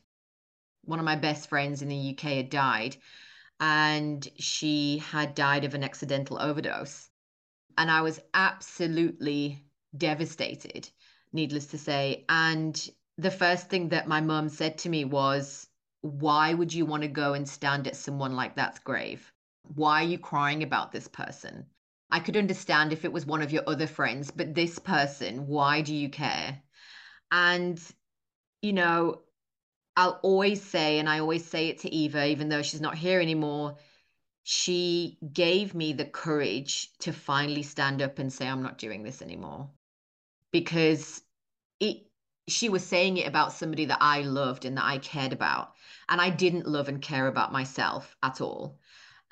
[0.85, 2.97] One of my best friends in the UK had died
[3.59, 7.09] and she had died of an accidental overdose.
[7.79, 9.63] And I was absolutely
[9.97, 10.91] devastated,
[11.33, 12.25] needless to say.
[12.29, 12.89] And
[13.19, 15.66] the first thing that my mum said to me was,
[16.07, 19.33] Why would you want to go and stand at someone like that's grave?
[19.75, 21.67] Why are you crying about this person?
[22.11, 25.81] I could understand if it was one of your other friends, but this person, why
[25.81, 26.63] do you care?
[27.33, 27.81] And,
[28.63, 29.23] you know,
[29.97, 33.21] I'll always say, and I always say it to Eva, even though she's not here
[33.21, 33.77] anymore,
[34.45, 39.23] she gave me the courage to finally stand up and say, I'm not doing this
[39.23, 39.71] anymore.
[40.53, 41.23] Because
[41.81, 42.06] it
[42.49, 45.73] she was saying it about somebody that I loved and that I cared about.
[46.09, 48.79] And I didn't love and care about myself at all.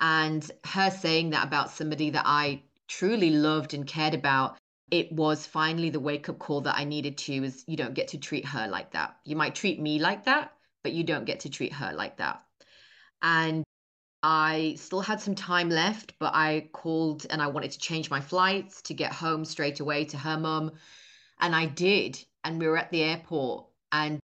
[0.00, 4.58] And her saying that about somebody that I truly loved and cared about
[4.90, 8.08] it was finally the wake up call that I needed to is you don't get
[8.08, 9.16] to treat her like that.
[9.24, 12.42] You might treat me like that, but you don't get to treat her like that.
[13.22, 13.64] And
[14.22, 18.20] I still had some time left, but I called and I wanted to change my
[18.20, 20.72] flights to get home straight away to her mum.
[21.40, 22.24] And I did.
[22.44, 23.66] And we were at the airport.
[23.90, 24.20] And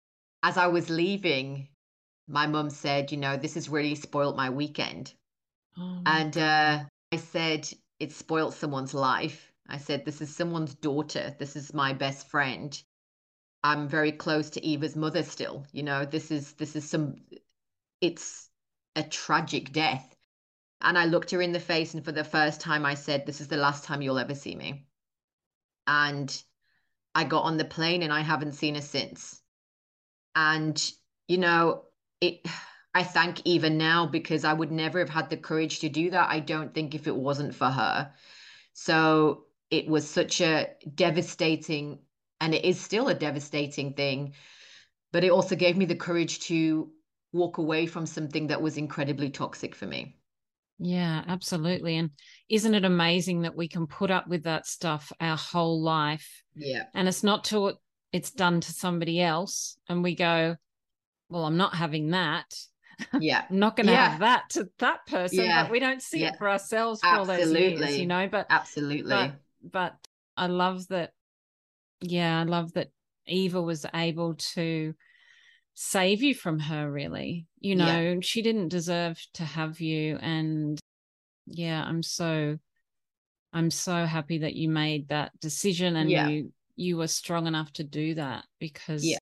[0.43, 1.69] as I was leaving,
[2.29, 5.13] my mum said, You know, this has really spoiled my weekend.
[5.77, 9.53] Oh, And uh, I said, It spoiled someone's life.
[9.69, 11.35] I said, This is someone's daughter.
[11.39, 12.81] This is my best friend.
[13.63, 15.67] I'm very close to Eva's mother still.
[15.73, 17.17] You know, this is this is some
[18.01, 18.51] it's
[18.97, 20.15] a tragic death.
[20.81, 23.41] And I looked her in the face and for the first time I said, This
[23.41, 24.87] is the last time you'll ever see me.
[25.87, 26.45] And
[27.15, 29.41] I got on the plane and I haven't seen her since.
[30.35, 30.93] And,
[31.29, 31.85] you know,
[32.21, 32.41] it
[32.97, 36.31] I thank Eva now because I would never have had the courage to do that.
[36.31, 38.13] I don't think if it wasn't for her.
[38.73, 41.99] So it was such a devastating,
[42.41, 44.35] and it is still a devastating thing,
[45.11, 46.93] but it also gave me the courage to
[47.33, 50.17] walk away from something that was incredibly toxic for me.
[50.79, 51.97] Yeah, absolutely.
[51.97, 52.11] And
[52.49, 56.44] isn't it amazing that we can put up with that stuff our whole life?
[56.57, 56.85] Yeah.
[56.95, 57.81] And it's not till
[58.13, 60.57] it's done to somebody else, and we go,
[61.29, 62.47] Well, I'm not having that.
[63.19, 63.45] Yeah.
[63.51, 64.11] I'm not going to Yeah.
[64.11, 65.63] have that to that person, Yeah.
[65.65, 66.29] but we don't see Yeah.
[66.29, 68.29] it for ourselves for all those years, you know.
[68.29, 69.09] But Absolutely.
[69.11, 69.95] but but
[70.37, 71.13] I love that.
[72.01, 72.91] Yeah, I love that
[73.27, 74.95] Eva was able to
[75.75, 76.91] save you from her.
[76.91, 77.85] Really, you Yeah.
[78.15, 80.79] know, she didn't deserve to have you, and
[81.47, 82.59] yeah, I'm so
[83.55, 86.29] I'm so happy that you made that decision and Yeah.
[86.29, 89.19] you you were strong enough to do that because Yeah.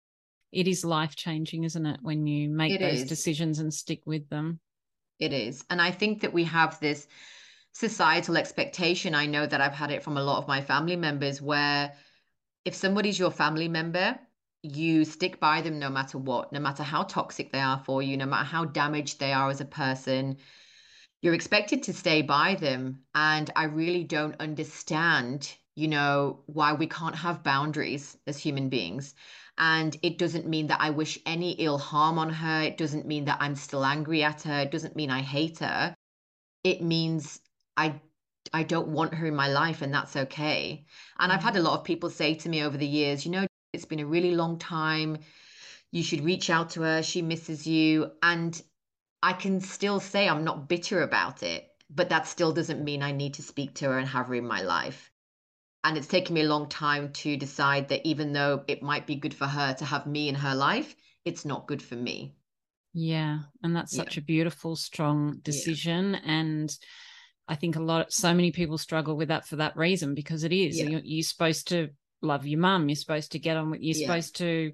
[0.51, 2.01] it is life changing, isn't it?
[2.03, 3.09] When you make It those is.
[3.09, 4.59] decisions and stick with them.
[5.21, 5.65] It is.
[5.71, 7.07] And I think that we have this
[7.73, 9.15] societal expectation.
[9.15, 11.93] I know that I've had it from a lot of my family members where
[12.65, 14.19] if somebody's your family member,
[14.63, 18.17] you stick by them no matter what, no matter how toxic they are for you,
[18.17, 20.37] no matter how damaged they are as a person.
[21.27, 23.01] You're expected to stay by them.
[23.13, 29.13] And I really don't understand, you know, why we can't have boundaries as human beings.
[29.59, 32.63] And it doesn't mean that I wish any ill harm on her.
[32.63, 34.61] It doesn't mean that I'm still angry at her.
[34.61, 35.97] It doesn't mean I hate her.
[36.63, 37.41] It means
[37.77, 38.01] I
[38.53, 40.87] I don't want her in my life and that's okay.
[41.19, 41.49] And I've mm-hmm.
[41.49, 43.99] had a lot of people say to me over the years, you know, it's been
[43.99, 45.19] a really long time.
[45.91, 47.03] You should reach out to her.
[47.03, 48.13] She misses you.
[48.23, 48.63] And
[49.27, 53.11] I can still say I'm not bitter about it, but that still doesn't mean I
[53.11, 55.11] need to speak to her and have her in my life.
[55.83, 59.17] And it's taken me a long time to decide that even though it might be
[59.17, 62.37] good for her to have me in her life, it's not good for me.
[62.95, 63.41] Yeah.
[63.65, 64.21] And that's such yeah.
[64.21, 66.13] a beautiful, strong decision.
[66.13, 66.21] Yeah.
[66.25, 66.79] And
[67.49, 70.53] I think a lot, so many people struggle with that for that reason because it
[70.53, 70.79] is.
[70.79, 70.87] Yeah.
[70.87, 71.89] You're, you're, supposed to
[72.23, 72.89] love your mum.
[72.89, 74.71] You're supposed to get on with, you're supposed to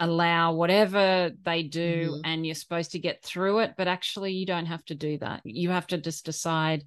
[0.00, 2.20] allow whatever they do mm-hmm.
[2.24, 3.74] and you're supposed to get through it.
[3.76, 5.42] But actually, you don't have to do that.
[5.44, 6.84] You have to just decide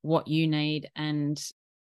[0.00, 1.40] what you need and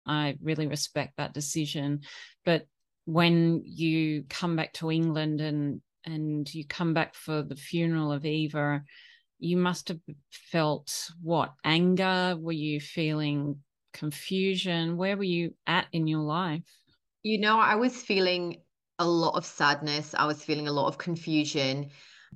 [0.06, 2.02] I really respect that decision.
[2.46, 2.66] But
[3.06, 8.26] when you come back to England and and you come back for the funeral of
[8.26, 8.84] Eva,
[9.38, 10.00] you must have
[10.32, 12.36] felt what anger?
[12.40, 13.58] Were you feeling
[13.94, 14.98] confusion?
[14.98, 16.64] Where were you at in your life?
[17.22, 18.62] You know, I was feeling
[19.00, 20.14] a lot of sadness.
[20.14, 21.90] I was feeling a lot of confusion,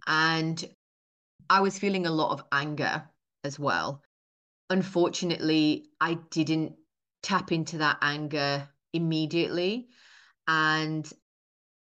[0.08, 0.64] and
[1.50, 3.08] I was feeling a lot of anger
[3.44, 4.02] as well.
[4.70, 6.74] Unfortunately, I didn't
[7.22, 9.90] tap into that anger immediately.
[10.48, 11.08] And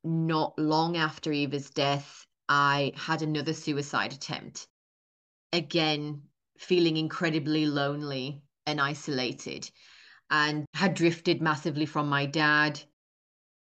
[0.04, 4.68] not long after Eva's death, I had another suicide attempt.
[5.54, 6.24] Again,
[6.58, 9.70] feeling incredibly lonely and isolated,
[10.30, 12.82] and had drifted massively from my dad,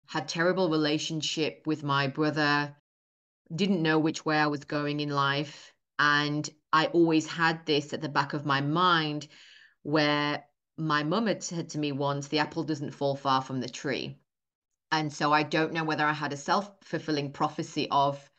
[0.07, 2.75] had terrible relationship with my brother,
[3.53, 5.73] didn't know which way I was going in life.
[5.99, 9.27] And I always had this at the back of my mind
[9.83, 10.43] where
[10.77, 14.19] my mum had said to me once, the apple doesn't fall far from the tree.
[14.91, 18.29] And so I don't know whether I had a self fulfilling prophecy of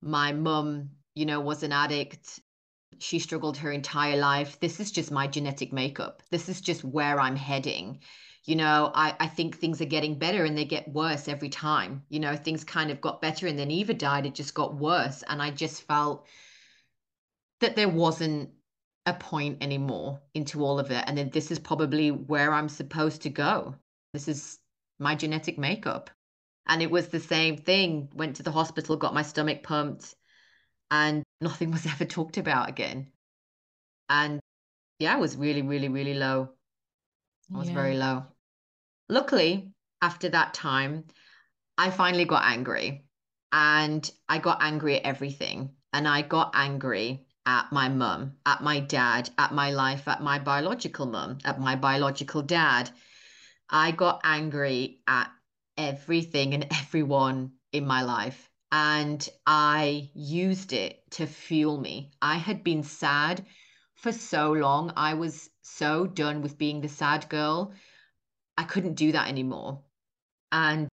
[0.00, 2.40] my mum, you know, was an addict.
[2.98, 4.60] She struggled her entire life.
[4.60, 6.22] This is just my genetic makeup.
[6.30, 8.00] This is just where I'm heading.
[8.46, 12.04] You know, I, I think things are getting better and they get worse every time.
[12.08, 15.24] You know, things kind of got better and then Eva died, it just got worse.
[15.28, 16.26] And I just felt
[17.60, 18.50] that there wasn't
[19.04, 21.02] a point anymore into all of it.
[21.06, 23.74] And then this is probably where I'm supposed to go.
[24.12, 24.58] This is
[25.00, 26.10] my genetic makeup.
[26.68, 28.08] And it was the same thing.
[28.14, 30.14] Went to the hospital, got my stomach pumped,
[30.90, 33.10] and nothing was ever talked about again.
[34.08, 34.38] And
[35.00, 36.50] yeah, I was really, really, really low.
[37.52, 37.74] I was yeah.
[37.74, 38.24] very low.
[39.08, 41.04] Luckily, after that time,
[41.78, 43.04] I finally got angry.
[43.52, 45.76] And I got angry at everything.
[45.92, 50.38] And I got angry at my mum, at my dad, at my life, at my
[50.38, 52.90] biological mum, at my biological dad.
[53.70, 55.30] I got angry at
[55.78, 58.50] everything and everyone in my life.
[58.72, 62.10] And I used it to fuel me.
[62.20, 63.46] I had been sad
[63.94, 64.92] for so long.
[64.96, 67.72] I was so done with being the sad girl.
[68.56, 69.82] I couldn't do that anymore.
[70.52, 70.88] And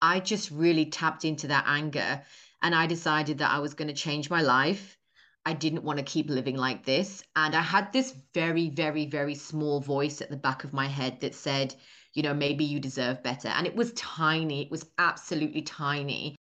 [0.00, 2.22] I just really tapped into that anger.
[2.62, 4.96] And I decided that I was going to change my life
[5.44, 7.22] I didn't want to keep living like this.
[7.34, 11.20] And I had this very, very, very small voice at the back of my head
[11.20, 11.74] that said,
[12.14, 13.48] you know, maybe you deserve better.
[13.48, 16.36] And it was tiny, it was absolutely tiny.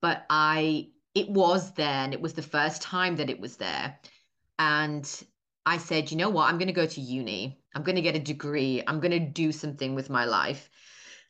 [0.00, 3.98] But I, it was there, and it was the first time that it was there.
[4.58, 5.04] And
[5.66, 6.48] I said, you know what?
[6.48, 7.60] I'm going to go to uni.
[7.74, 8.82] I'm going to get a degree.
[8.86, 10.70] I'm going to do something with my life.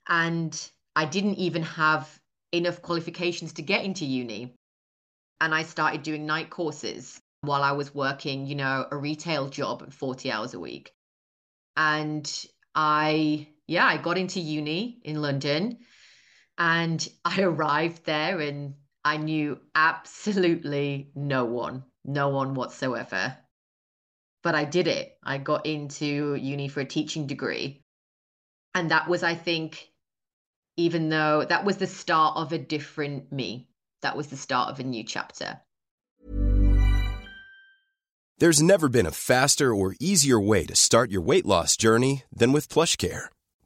[0.09, 2.21] And I didn't even have
[2.53, 4.55] enough qualifications to get into uni
[5.40, 9.90] and I started doing night courses while I was working, you know, a retail job
[9.93, 10.93] 40 hours a week.
[11.77, 12.31] And
[12.75, 15.79] I, yeah, I got into uni in London
[16.59, 23.37] and I arrived there and I knew absolutely no one, no one whatsoever.
[24.43, 25.18] But I did it.
[25.22, 27.82] I got into uni for a teaching degree.
[28.74, 29.91] And that was, I think,
[30.76, 33.70] even though that was the start of a different me
[34.03, 35.61] that was the start of a new chapter.
[38.38, 42.53] There's never been a faster or easier way to start your weight loss journey than
[42.53, 43.26] with PlushCare.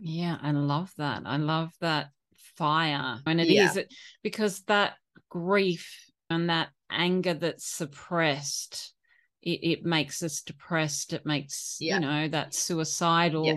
[0.00, 0.38] Yeah.
[0.40, 1.22] I love that.
[1.26, 2.10] I love that
[2.56, 3.20] fire.
[3.26, 3.82] And it is Yeah.
[3.82, 4.94] it because that
[5.28, 8.94] grief and that anger that's suppressed,
[9.42, 11.12] it, it makes us depressed.
[11.12, 11.94] It makes, Yeah.
[11.94, 13.46] you know, that suicidal.
[13.46, 13.56] Yeah.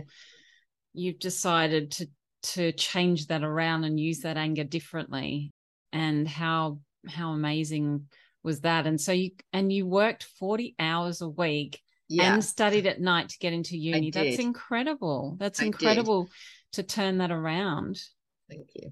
[0.94, 2.08] You've decided to
[2.44, 5.54] to change that around and use that anger differently.
[5.94, 8.10] And how how amazing
[8.44, 8.86] was that?
[8.86, 12.34] And so you and you worked 40 hours a week Yeah.
[12.34, 14.12] and studied at night to get into uni.
[14.12, 15.38] That's incredible.
[15.40, 15.68] That's I did.
[15.68, 16.30] incredible
[16.74, 18.02] to turn that around.
[18.50, 18.92] Thank you.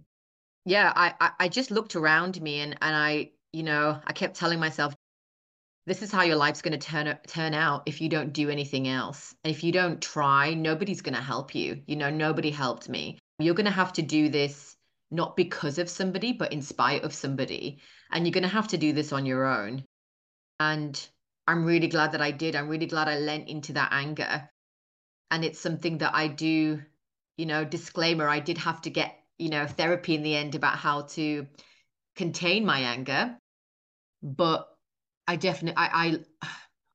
[0.65, 4.35] Yeah, I, I I just looked around me and and I, you know, I kept
[4.35, 4.95] telling myself,
[5.87, 8.87] this is how your life's going to turn turn out if you don't do anything
[8.87, 9.35] else.
[9.43, 11.81] And if you don't try, nobody's going to help you.
[11.87, 13.17] You know, nobody helped me.
[13.39, 14.75] You're going to have to do this
[15.09, 17.79] not because of somebody, but in spite of somebody.
[18.11, 19.83] And you're going to have to do this on your own.
[20.59, 21.07] And
[21.51, 22.55] I'm really glad that I did.
[22.55, 24.49] I'm really glad I lent into that anger.
[25.29, 26.81] And it's something that I do,
[27.35, 30.77] you know, disclaimer, I did have to get, you know, therapy in the end about
[30.77, 31.45] how to
[32.15, 33.37] contain my anger.
[34.23, 34.65] But
[35.27, 36.17] I definitely I I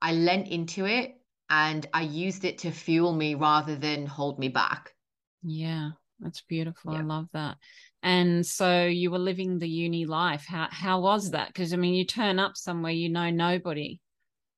[0.00, 1.16] I lent into it
[1.50, 4.94] and I used it to fuel me rather than hold me back.
[5.42, 6.92] Yeah, that's beautiful.
[6.92, 7.58] I love that.
[8.02, 10.46] And so you were living the uni life.
[10.46, 11.48] How how was that?
[11.48, 14.00] Because I mean, you turn up somewhere you know nobody.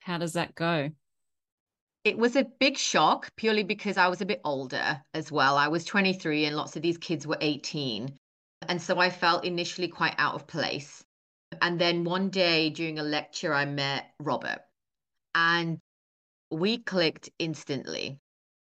[0.08, 0.90] How does that go?
[2.02, 5.58] It was a big shock purely because I was a bit older as well.
[5.58, 8.16] I was 23 and lots of these kids were 18.
[8.70, 11.04] And so I felt initially quite out of place.
[11.60, 14.60] And then one day during a lecture, I met Robert
[15.34, 15.78] and
[16.50, 18.18] we clicked instantly.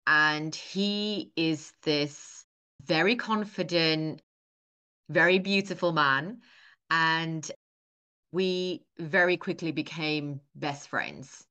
[0.05, 2.45] And he is this
[2.85, 4.21] very confident,
[5.09, 6.41] very beautiful man.
[6.91, 7.49] And
[8.31, 11.45] we very quickly became best friends.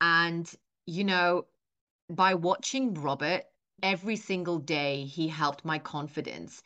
[0.00, 0.50] And,
[0.86, 1.46] you know,
[2.08, 3.44] by watching Robert,
[3.82, 6.62] every single day he helped my confidence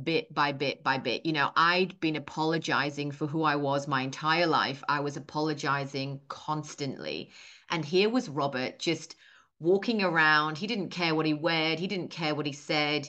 [0.00, 1.26] bit by bit by bit.
[1.26, 4.82] You know, I'd been apologizing for who I was my entire life.
[4.88, 7.30] I was apologizing constantly.
[7.70, 9.16] And here was Robert just
[9.58, 10.58] walking around.
[10.58, 13.08] He didn't care what he weared, he didn't care what he said.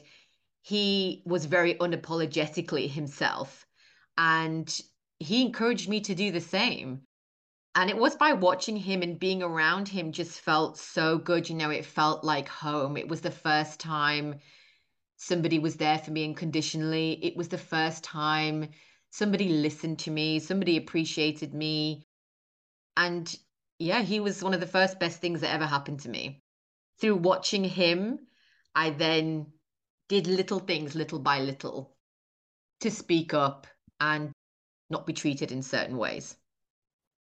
[0.64, 3.66] He was very unapologetically himself.
[4.18, 4.80] And
[5.22, 7.02] he encouraged me to do the same.
[7.76, 11.48] And it was by watching him and being around him just felt so good.
[11.48, 12.98] You know, it felt like home.
[12.98, 14.40] It was the first time
[15.18, 17.24] somebody was there for me unconditionally.
[17.24, 18.70] It was the first time
[19.12, 22.04] somebody listened to me, somebody appreciated me.
[22.98, 23.34] And
[23.80, 26.42] yeah, he was one of the first best things that ever happened to me.
[27.00, 28.20] Through watching him,
[28.76, 29.54] I then
[30.10, 31.96] did little things little by little
[32.82, 33.68] to speak up
[34.00, 34.32] and
[34.92, 36.36] not be treated in certain ways.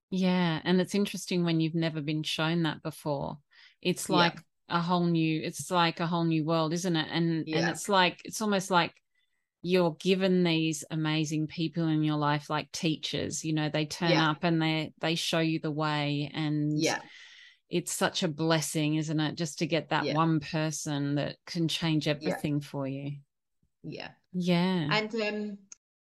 [0.10, 3.38] Yeah, and it's interesting when you've never been shown that before.
[3.82, 4.16] It's Yeah.
[4.16, 7.08] like a whole new it's like a whole new world, isn't it?
[7.12, 8.94] And and it's like it's almost like
[9.62, 14.32] you're given these amazing people in your life like teachers, you know, they turn Yeah.
[14.32, 17.02] up and they they show you the way and Yeah.
[17.70, 19.36] it's such a blessing, isn't it?
[19.36, 20.16] Just to get that Yeah.
[20.16, 23.18] one person that can change everything for you.
[23.84, 24.12] Yeah.
[24.34, 24.88] Yeah.
[24.92, 25.58] And um,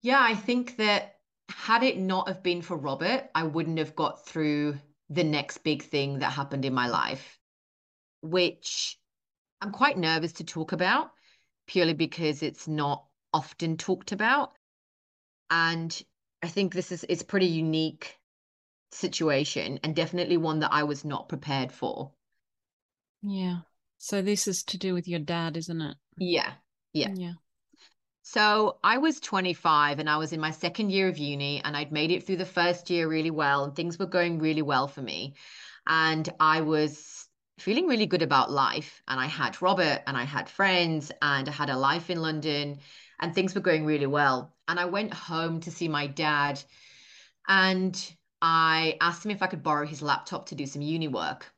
[0.01, 1.15] yeah, I think that
[1.57, 4.79] had it not have been for Robert, I wouldn't have got through
[5.09, 7.39] the next big thing that happened in my life,
[8.21, 8.97] which
[9.61, 11.11] I'm quite nervous to talk about
[11.67, 14.53] purely because it's not often talked about.
[15.49, 16.01] And
[16.41, 18.17] I think this is it's pretty unique
[18.91, 22.11] situation and definitely one that I was not prepared for.
[23.21, 23.59] yeah.
[23.97, 25.95] So this is to do with your dad, isn't it?
[26.17, 26.53] Yeah.
[26.93, 27.13] Yeah.
[27.15, 27.33] Yeah.
[28.23, 31.91] So I was 25 and I was in my second year of uni and I'd
[31.91, 35.01] made it through the first year really well and things were going really well for
[35.01, 35.33] me.
[35.87, 37.27] And I was
[37.59, 39.01] feeling really good about life.
[39.07, 42.79] And I had Robert and I had friends and I had a life in London
[43.19, 44.53] and things were going really well.
[44.67, 46.61] And I went home to see my dad
[47.47, 51.51] and I asked him if I could borrow his laptop to do some uni work.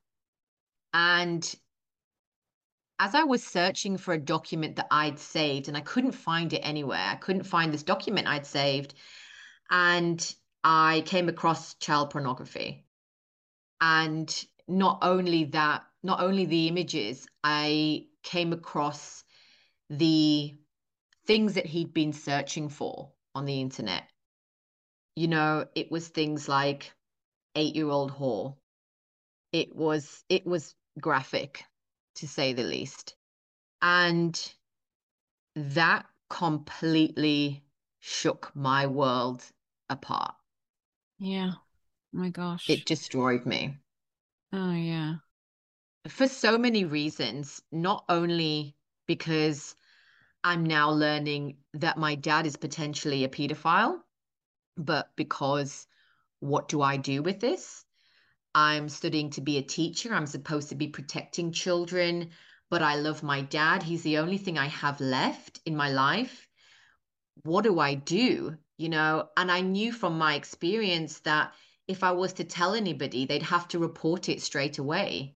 [0.93, 1.55] And
[3.00, 6.60] as I was searching for a document that I'd saved and I couldn't find it
[6.60, 8.94] anywhere, I couldn't find this document I'd saved.
[9.70, 12.86] And I came across child pornography.
[13.82, 19.24] And not only that, not only the images, I came across
[19.89, 20.56] the
[21.26, 24.04] things that he'd been searching for on the internet.
[25.16, 26.94] You know, it was things like
[27.56, 28.56] eight year old whore.
[29.52, 31.66] It was it was graphic
[32.16, 33.16] to say the least.
[33.82, 34.53] And
[35.55, 37.64] that completely
[37.99, 39.43] shook my world
[39.89, 40.36] apart.
[41.20, 41.51] Yeah.
[41.55, 41.61] Oh
[42.11, 42.70] my gosh.
[42.70, 43.78] It destroyed me.
[44.51, 45.16] Oh, yeah.
[46.07, 48.76] For so many reasons, not only
[49.07, 49.76] because
[50.43, 53.99] I'm now learning that my dad is potentially a pedophile,
[54.76, 55.88] but because
[56.39, 57.83] what do I do with this?
[58.56, 60.14] I'm studying to be a teacher.
[60.14, 62.30] I'm supposed to be protecting children,
[62.70, 63.84] but I love my dad.
[63.84, 66.47] He's the only thing I have left in my life.
[67.43, 68.58] What do I do?
[68.78, 71.54] You know, and I knew from my experience that
[71.88, 75.36] if I was to tell anybody, they'd have to report it straight away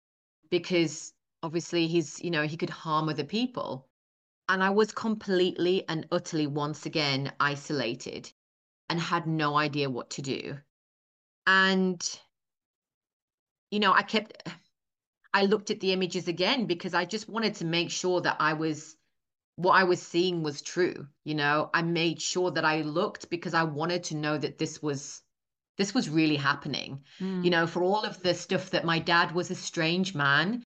[0.50, 1.14] because
[1.44, 3.88] obviously he's, you know, he could harm other people.
[4.50, 8.32] And I was completely and utterly once again isolated
[8.90, 10.58] and had no idea what to do.
[11.46, 12.20] And
[13.72, 14.48] you know, I kept,
[15.34, 18.54] I looked at the images again because I just wanted to make sure that I
[18.54, 18.96] was,
[19.56, 21.08] what I was seeing was true.
[21.26, 24.82] You know, I made sure that I looked because I wanted to know that this
[24.82, 25.22] was,
[25.78, 27.04] this was really happening.
[27.20, 27.44] Mm.
[27.44, 30.64] You know, for all of the stuff that my dad was a strange man,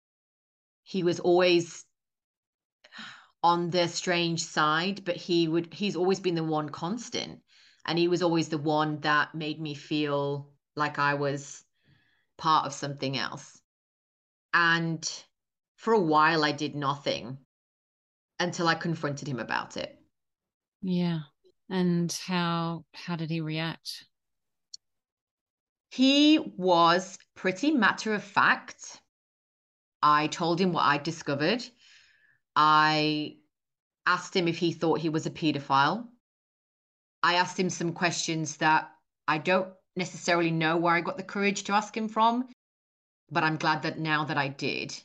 [0.83, 1.85] he was always
[3.43, 7.41] on the strange side, but he would, he's always been the one constant.
[7.85, 11.63] And he was always the one that made me feel like I was
[12.37, 13.61] part of something else.
[14.53, 15.07] And
[15.75, 17.37] for a while, I did nothing
[18.39, 19.97] until I confronted him about it.
[20.81, 21.19] Yeah.
[21.69, 24.05] And how how did he react?
[25.89, 29.01] He was pretty matter of fact.
[30.01, 31.63] I told him what I discovered.
[32.55, 33.37] I
[34.05, 36.07] asked him if he thought he was a pedophile.
[37.23, 38.91] I asked him some questions that
[39.27, 42.47] I don't necessarily know where I got the courage to ask him from,
[43.31, 44.95] but I'm glad that now that I did.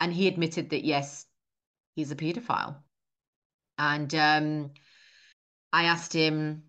[0.00, 1.26] And he admitted that, yes,
[1.94, 2.76] he's a pedophile.
[3.78, 4.70] And um,
[5.72, 6.64] I asked him,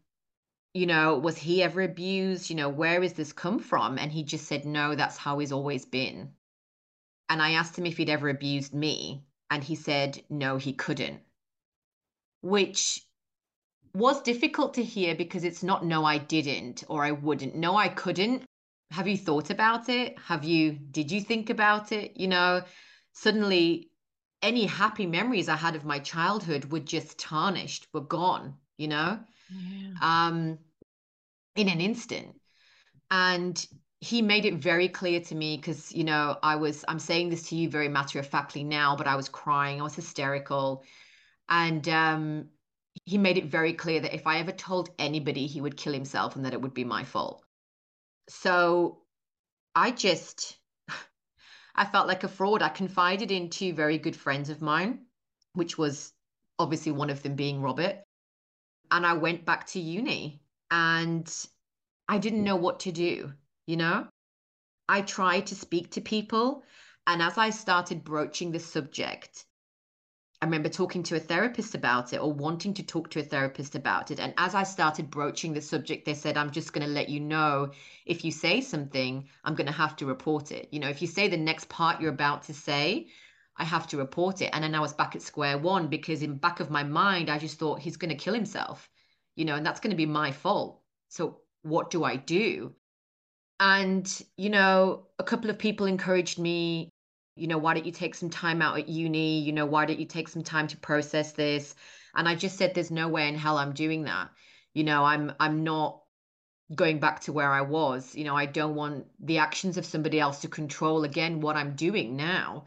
[0.74, 2.50] you know, was he ever abused?
[2.50, 3.98] You know, where is this come from?
[3.98, 6.32] And he just said, no, that's how he's always been.
[7.30, 9.24] And I asked him if he'd ever abused me.
[9.50, 11.22] And he said, no, he couldn't.
[12.42, 13.06] Which
[13.94, 17.56] was difficult to hear because it's not no, I didn't or I wouldn't.
[17.56, 18.44] No, I couldn't.
[18.92, 20.18] Have you thought about it?
[20.20, 22.18] Have you, did you think about it?
[22.18, 22.64] You know,
[23.14, 23.90] suddenly
[24.42, 29.20] any happy memories I had of my childhood were just tarnished, were gone, you know,
[29.50, 29.94] yeah.
[30.02, 30.58] um,
[31.56, 32.40] in an instant.
[33.10, 33.66] And
[34.00, 37.50] he made it very clear to me because, you know, I was, I'm saying this
[37.50, 40.84] to you very matter of factly now, but I was crying, I was hysterical.
[41.48, 42.46] And um,
[43.06, 46.36] he made it very clear that if I ever told anybody, he would kill himself
[46.36, 47.44] and that it would be my fault.
[48.30, 49.02] So
[49.76, 50.58] I just,
[51.76, 52.62] I felt like a fraud.
[52.62, 55.06] I confided in two very good friends of mine,
[55.54, 56.14] which was
[56.60, 57.98] obviously one of them being Robert.
[58.92, 61.30] And I went back to uni and
[62.08, 63.34] I didn't know what to do,
[63.66, 64.08] you know?
[64.90, 66.64] I tried to speak to people.
[67.08, 69.46] And as I started broaching the subject,
[70.42, 73.76] I remember talking to a therapist about it or wanting to talk to a therapist
[73.76, 74.20] about it.
[74.20, 77.20] And as I started broaching the subject, they said, I'm just going to let you
[77.20, 77.70] know
[78.08, 80.68] if you say something, I'm going to have to report it.
[80.72, 83.08] You know, if you say the next part you're about to say,
[83.56, 84.50] I have to report it.
[84.54, 87.38] And then I was back at square one because in back of my mind, I
[87.38, 88.90] just thought he's going to kill himself,
[89.36, 90.82] you know, and that's going to be my fault.
[91.10, 92.74] So what do I do?
[93.60, 96.90] And, you know, a couple of people encouraged me
[97.36, 99.40] you know, why don't you take some time out at uni?
[99.40, 101.76] You know, why don't you take some time to process this?
[102.16, 104.30] And I just said, there's no way in hell I'm doing that.
[104.74, 106.02] You know, I'm I'm not
[106.74, 108.16] going back to where I was.
[108.16, 111.76] You know, I don't want the actions of somebody else to control again what I'm
[111.76, 112.66] doing now.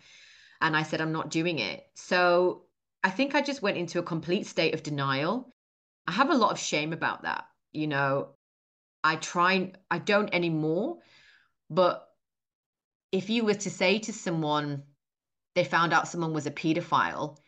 [0.60, 1.86] And I said, I'm not doing it.
[1.94, 2.62] So
[3.02, 5.52] I think I just went into a complete state of denial.
[6.06, 7.46] I have a lot of shame about that.
[7.72, 8.28] You know,
[9.02, 10.98] I try, I don't anymore,
[11.68, 12.08] but
[13.14, 14.82] if you were to say to someone
[15.54, 17.38] they found out someone was a pedophile,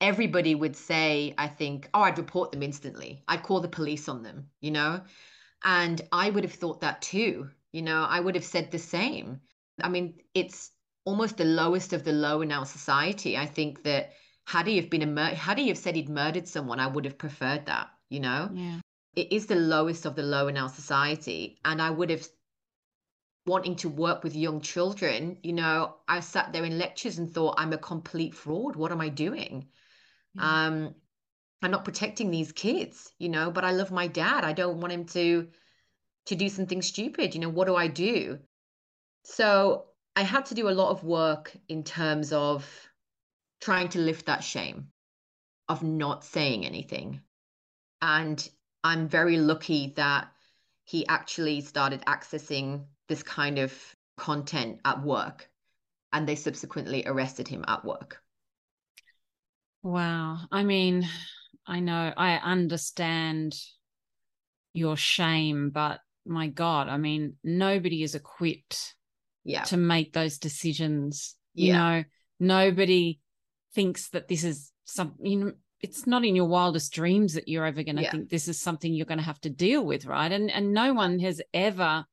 [0.00, 3.22] everybody would say, I think, oh, I'd report them instantly.
[3.28, 5.02] I'd call the police on them, you know?
[5.62, 7.50] And I would have thought that too.
[7.72, 9.40] You know, I would have said the same.
[9.82, 10.70] I mean, it's
[11.04, 13.36] almost the lowest of the low in our society.
[13.36, 14.12] I think that
[14.46, 17.04] had he have been a mur- had he have said he'd murdered someone, I would
[17.04, 17.90] have preferred that.
[18.08, 18.80] You know, Yeah.
[19.14, 22.26] it is the lowest of the low in our society, and I would have
[23.46, 25.38] wanting to work with young children.
[25.42, 28.76] You know, I sat there in lectures and thought, I'm a complete fraud.
[28.76, 29.68] What am I doing?
[30.38, 30.94] Um,
[31.62, 34.44] I'm not protecting these kids, you know, but I love my dad.
[34.44, 35.48] I don't want him to
[36.26, 37.34] to do something stupid.
[37.34, 38.38] You know, what do I do?
[39.24, 42.64] So I had to do a lot of work in terms of
[43.60, 44.88] trying to lift that shame
[45.68, 47.20] of not saying anything.
[48.00, 48.48] And
[48.84, 50.28] I'm very lucky that
[50.84, 53.74] he actually started accessing this kind of
[54.16, 55.46] content at work
[56.14, 58.22] and they subsequently arrested him at work.
[59.82, 60.38] Wow.
[60.50, 61.06] I mean,
[61.66, 63.54] I know, I understand
[64.72, 68.94] your shame, but my God, I mean, nobody is equipped
[69.44, 69.64] Yeah.
[69.64, 71.36] to make those decisions.
[71.52, 72.04] You know,
[72.40, 73.20] nobody
[73.74, 75.52] thinks that this is some, you know,
[75.82, 78.10] it's not in your wildest dreams that you're ever going to Yeah.
[78.10, 80.32] think this is something you're going to have to deal with, right?
[80.32, 82.06] And and no one has ever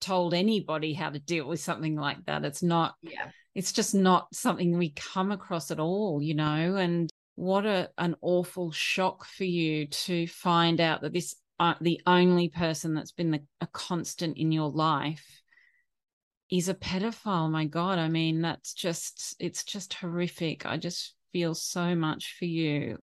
[0.00, 2.44] told anybody how to deal with something like that.
[2.44, 3.30] It's not Yeah.
[3.54, 6.76] it's just not something we come across at all, you know.
[6.76, 12.00] And what a an awful shock for you to find out that this uh, the
[12.06, 15.42] only person that's been the, a constant in your life
[16.50, 17.50] is a pedophile.
[17.50, 20.64] My God, I mean, that's just it's just horrific.
[20.66, 22.98] I just feel so much for you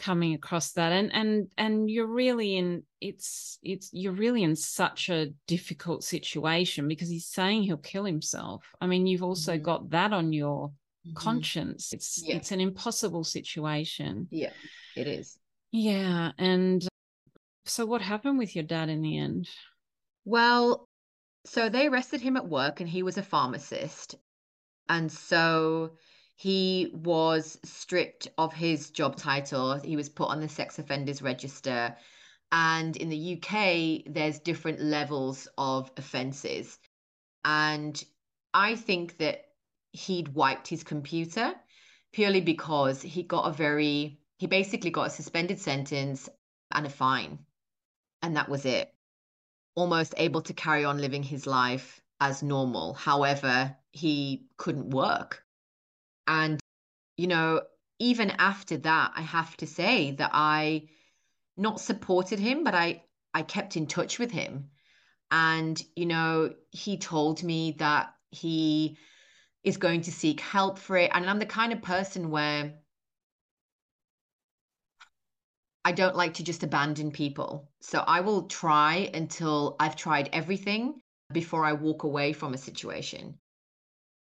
[0.00, 5.10] coming across that and and and you're really in it's it's you're really in such
[5.10, 9.62] a difficult situation because he's saying he'll kill himself i mean you've also Mhm.
[9.62, 10.72] got that on your
[11.06, 11.14] Mhm.
[11.14, 12.36] conscience it's Yeah.
[12.36, 14.52] it's an impossible situation Yeah,
[14.96, 15.38] it is.
[15.70, 16.88] yeah and
[17.66, 19.48] so what happened with your dad in the end
[20.24, 20.84] Well,
[21.44, 24.16] so they arrested him at work and he was a pharmacist.
[24.88, 25.96] And so
[26.40, 29.74] he was stripped of his job title.
[29.74, 31.94] He was put on the sex offenders register.
[32.50, 36.78] And in the UK, there's different levels of offenses.
[37.44, 38.02] And
[38.54, 39.48] I think that
[39.92, 41.52] he'd wiped his computer
[42.10, 46.26] purely because he got a very, he basically got a suspended sentence
[46.72, 47.38] and a fine.
[48.22, 48.90] And that was it
[49.74, 52.94] almost able to carry on living his life as normal.
[52.94, 55.44] However, he couldn't work.
[56.30, 56.60] And,
[57.16, 57.62] you know,
[57.98, 60.88] even after that, I have to say that I
[61.56, 63.02] not supported him, but I,
[63.34, 64.70] I kept in touch with him.
[65.32, 68.96] And, you know, he told me that he
[69.64, 71.10] is going to seek help for it.
[71.12, 72.74] And I'm the kind of person where
[75.84, 77.68] I don't like to just abandon people.
[77.80, 81.02] So I will try until I've tried everything
[81.32, 83.40] before I walk away from a situation.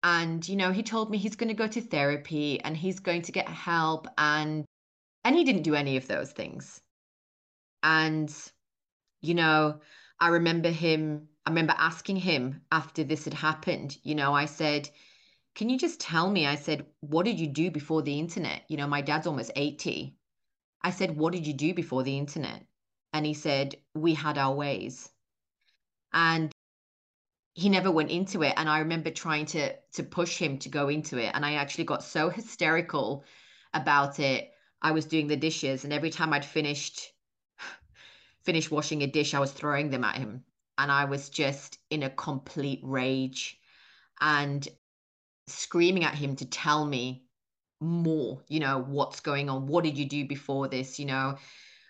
[0.03, 3.23] And you know, he told me he's going to go to therapy and he's going
[3.23, 4.65] to get help and
[5.23, 6.81] and he didn't do any of those things.
[7.81, 8.33] And
[9.21, 9.79] you know,
[10.19, 14.89] I remember him I remember asking him after this had happened, you know, I said,
[15.55, 18.63] "Can you just tell me?" I said, "What did you do before the internet?
[18.69, 20.17] You know, my dad's almost 80."
[20.83, 22.65] I said, What did you do before the internet?
[23.13, 25.09] And he said, We had our ways.
[26.11, 26.51] And
[27.53, 28.53] he never went into it.
[28.57, 31.31] And I remember trying to to push him to go into it.
[31.33, 33.23] And I actually got so hysterical
[33.73, 34.51] about it.
[34.81, 37.13] I was doing the dishes, and every time I'd finished
[38.43, 40.43] finished washing a dish, I was throwing them at him.
[40.77, 43.59] And I was just in a complete rage
[44.19, 44.67] and
[45.47, 47.25] screaming at him to tell me
[47.79, 49.67] more, you know, what's going on?
[49.67, 50.99] What did you do before this?
[50.99, 51.37] You know,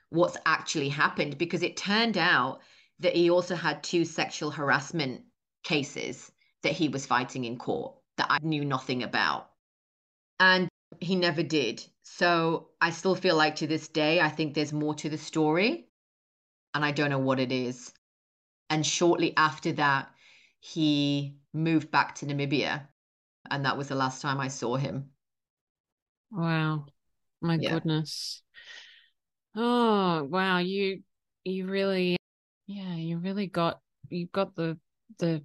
[0.09, 1.37] what's actually happened?
[1.37, 2.59] Because it turned out
[2.99, 5.23] that he also had two sexual harassment
[5.63, 6.31] cases
[6.63, 9.49] that he was fighting in court that I knew nothing about.
[10.39, 11.83] And he never did.
[12.03, 15.87] So I still feel like to this day, I think there's more to the story.
[16.73, 17.93] And I don't know what it is.
[18.69, 20.09] And shortly after that,
[20.59, 22.87] he moved back to Namibia.
[23.49, 25.11] And that was the last time I saw him.
[26.31, 26.85] wow
[27.41, 27.71] my Yeah.
[27.71, 28.41] goodness
[29.55, 31.01] oh wow you
[31.43, 32.17] you really
[32.67, 34.77] yeah you really got you got the
[35.19, 35.43] the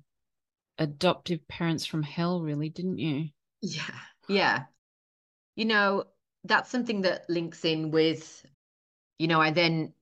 [0.78, 3.28] adoptive parents from hell really didn't you
[3.60, 3.98] Yeah,
[4.28, 4.64] yeah.
[5.56, 6.04] You know,
[6.44, 8.46] that's something that links in with,
[9.18, 9.92] you know, I then,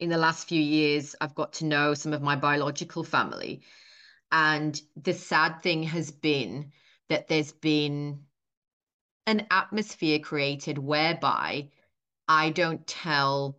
[0.00, 3.62] in the last few years, I've got to know some of my biological family.
[4.32, 6.72] And the sad thing has been
[7.08, 8.24] that there's been
[9.26, 11.68] an atmosphere created whereby
[12.26, 13.58] I don't tell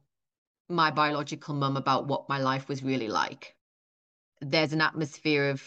[0.67, 3.55] my biological mum about what my life was really like.
[4.41, 5.63] There's an atmosphere of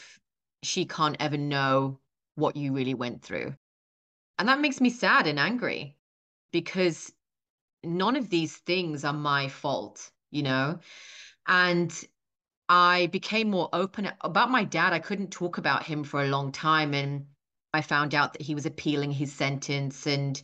[0.62, 1.98] she can't ever know
[2.34, 3.54] what you really went through.
[4.38, 5.96] And that makes me sad and angry
[6.52, 7.12] because
[7.82, 10.78] none of these things are my fault, you know?
[11.46, 11.92] And
[12.68, 14.92] I became more open about my dad.
[14.92, 16.94] I couldn't talk about him for a long time.
[16.94, 17.26] And
[17.72, 20.06] I found out that he was appealing his sentence.
[20.06, 20.40] And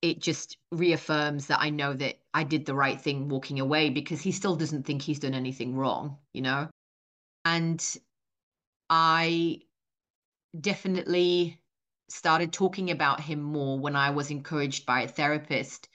[0.00, 4.20] it just reaffirms that I know that I did the right thing walking away because
[4.20, 6.68] he still doesn't think he's done anything wrong, you know?
[7.44, 7.84] And
[8.96, 9.58] I
[10.60, 11.60] definitely
[12.08, 15.88] started talking about him more when I was encouraged by a therapist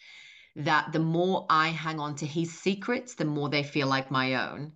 [0.57, 4.49] that the more I hang on to his secrets, the more they feel like my
[4.49, 4.73] own.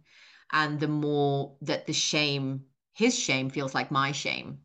[0.53, 2.63] And the more that the shame,
[2.93, 4.61] his shame, feels like my shame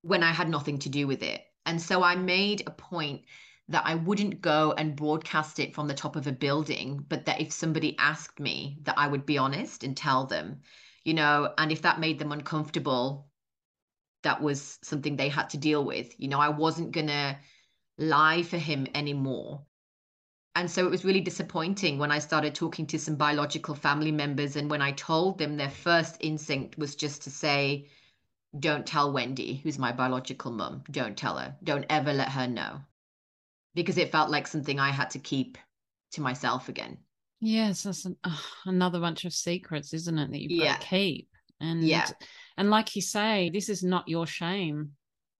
[0.00, 1.40] when I had nothing to do with it.
[1.64, 3.22] And so I made a point
[3.68, 7.40] that I wouldn't go and broadcast it from the top of a building, but that
[7.40, 10.62] if somebody asked me, that I would be honest and tell them,
[11.04, 13.28] you know, and if that made them uncomfortable,
[14.22, 16.14] that was something they had to deal with.
[16.18, 17.36] You know, I wasn't going to
[17.98, 19.64] lie for him anymore.
[20.54, 24.56] And so it was really disappointing when I started talking to some biological family members.
[24.56, 27.88] And when I told them, their first instinct was just to say,
[28.58, 30.84] Don't tell Wendy, who's my biological mum.
[30.90, 31.56] Don't tell her.
[31.64, 32.80] Don't ever let her know.
[33.74, 35.56] Because it felt like something I had to keep
[36.12, 36.98] to myself again.
[37.44, 38.36] Yes, that's an, uh,
[38.66, 41.28] another bunch of secrets, isn't it, that you've got to keep?
[41.60, 42.08] And Yeah.
[42.56, 44.92] and like you say, this is not your shame.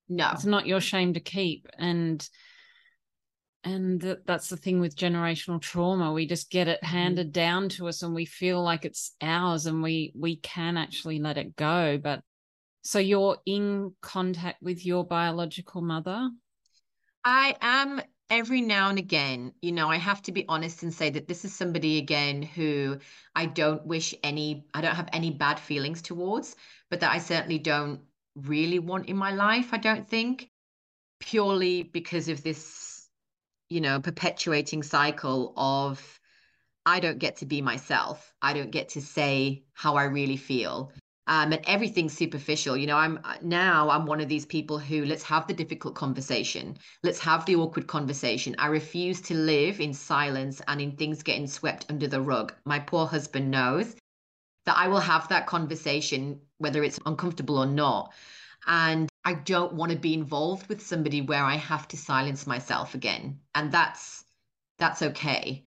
[0.09, 0.29] No.
[0.33, 1.67] It's not your shame to keep.
[1.77, 2.27] And
[3.63, 6.11] and th- that's the thing with generational trauma.
[6.11, 9.81] We just get it handed down to us and we feel like it's ours and
[9.81, 11.97] we we can actually let it go.
[11.97, 12.21] But
[12.81, 16.29] so you're in contact with your biological mother?
[17.23, 21.09] I am every now and again, you know, I have to be honest and say
[21.11, 22.99] that this is somebody again who
[23.35, 26.55] I don't wish any, I don't have any bad feelings towards,
[26.89, 28.01] but that I certainly don't
[28.35, 30.49] really want in my life, I don't think,
[31.19, 33.07] purely because of this,
[33.69, 36.19] you know, perpetuating cycle of
[36.85, 38.33] I don't get to be myself.
[38.41, 40.91] I don't get to say how I really feel.
[41.27, 42.75] Um, and everything's superficial.
[42.75, 46.77] You know, I'm now I'm one of these people who let's have the difficult conversation.
[47.01, 48.55] Let's have the awkward conversation.
[48.59, 52.53] I refuse to live in silence and in things getting swept under the rug.
[52.65, 53.95] My poor husband knows
[54.65, 58.13] that I will have that conversation, whether it's uncomfortable or not.
[58.67, 62.95] And I don't want to be involved with somebody where I have to silence myself
[62.95, 63.39] again.
[63.55, 64.25] And that's
[64.77, 65.63] that's okay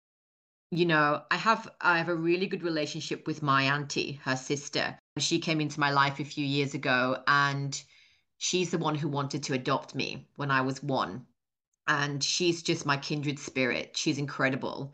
[0.71, 4.97] you know i have i have a really good relationship with my auntie her sister
[5.23, 7.83] she came into my life a few years ago and
[8.39, 11.27] she's the one who wanted to adopt me when i was one.
[11.87, 13.97] And she's just my kindred spirit.
[13.97, 14.93] She's incredible.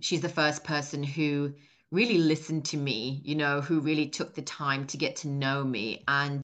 [0.00, 1.54] She's the first person who
[1.92, 5.64] really listened to me you know who really took the time to get to know
[5.64, 6.02] me.
[6.08, 6.42] And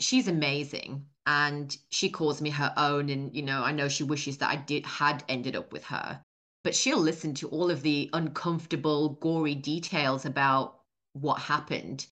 [0.00, 1.06] she's amazing.
[1.26, 4.56] And she calls me her own and you know i know she wishes that i
[4.56, 6.22] did had ended up with her.
[6.64, 10.80] But she'll listen to all of the uncomfortable, gory details about
[11.12, 12.06] what happened.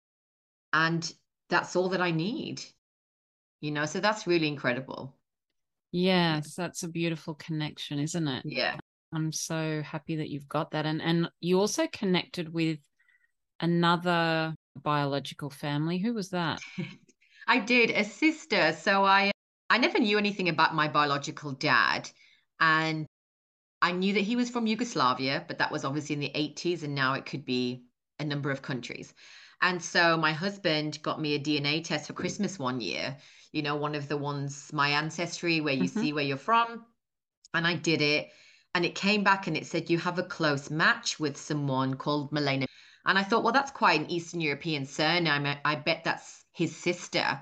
[0.73, 1.11] And
[1.49, 2.61] that's all that I need.
[3.59, 5.15] You know, so that's really incredible.
[5.91, 8.43] Yes, that's a beautiful connection, isn't it?
[8.45, 8.77] Yeah.
[9.13, 10.85] I'm so happy that you've got that.
[10.85, 12.79] And and you also connected with
[13.59, 15.97] another biological family.
[15.99, 16.59] Who was that?
[17.47, 18.73] I did a sister.
[18.73, 19.31] So I
[19.69, 22.09] I never knew anything about my biological dad.
[22.59, 23.05] And
[23.81, 26.93] I knew that he was from Yugoslavia, but that was obviously in the 80s, and
[26.93, 27.83] now it could be
[28.19, 29.13] a number of countries.
[29.61, 33.17] And so my husband got me a DNA test for Christmas one year,
[33.51, 35.99] you know, one of the ones, my ancestry, where you Mhm.
[35.99, 36.85] see where you're from.
[37.53, 38.31] And I did it,
[38.73, 42.31] and it came back and it said, You have a close match with someone called
[42.31, 42.65] Milena.
[43.05, 45.45] And I thought, Well, that's quite an Eastern European surname.
[45.45, 47.41] I, I bet that's his sister.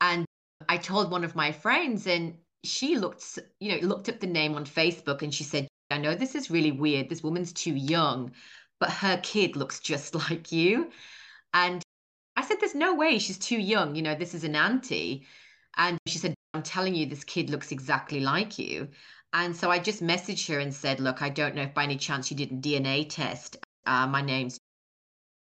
[0.00, 0.26] And
[0.68, 4.54] I told one of my friends, and she looked, you know, looked up the name
[4.54, 7.08] on Facebook and she said, I know this is really weird.
[7.08, 8.32] This woman's too young,
[8.78, 10.92] but her kid looks just like you.
[11.54, 11.82] And
[12.36, 13.94] I said, There's no way she's too young.
[13.94, 15.26] You know, this is an auntie.
[15.76, 18.88] And she said, I'm telling you, this kid looks exactly like you.
[19.32, 21.96] And so I just messaged her and said, Look, I don't know if by any
[21.96, 23.56] chance you did a DNA test.
[23.86, 24.58] Uh, my name's,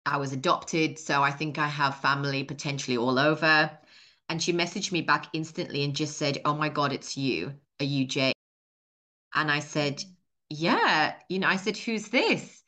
[0.05, 0.99] I was adopted.
[0.99, 3.77] So I think I have family potentially all over.
[4.29, 7.53] And she messaged me back instantly and just said, Oh my God, it's you.
[7.79, 8.33] Are you Jay?
[9.33, 10.03] And I said,
[10.49, 11.15] Yeah.
[11.29, 12.63] You know, I said, Who's this?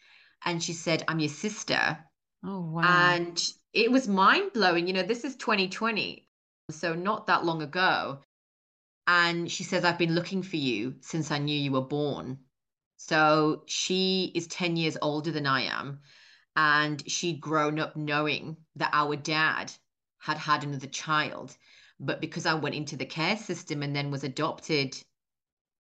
[0.46, 1.98] And she said, I'm your sister.
[2.44, 3.14] Oh wow.
[3.16, 3.42] And
[3.74, 4.88] it was mind blowing.
[4.88, 6.28] You know, this is 2020,
[6.72, 8.20] so not that long ago.
[9.08, 12.38] And she says, I've been looking for you since I knew you were born.
[12.98, 16.02] So she is 10 years older than I am.
[16.56, 19.72] And she'd grown up knowing that our dad
[20.20, 21.56] had had another child.
[22.00, 24.96] But because I went into the care system and then was adopted,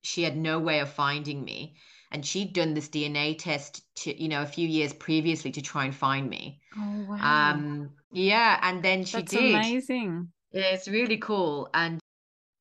[0.02, 1.76] she had no way of finding me.
[2.12, 5.86] And she'd done this DNA test to, you know, a few years previously to try
[5.86, 6.60] and find me.
[6.78, 7.52] Oh wow.
[7.52, 9.56] Um, yeah, and then she That's did.
[9.56, 10.30] amazing.
[10.52, 11.70] Yeah, it's really cool.
[11.74, 12.00] And,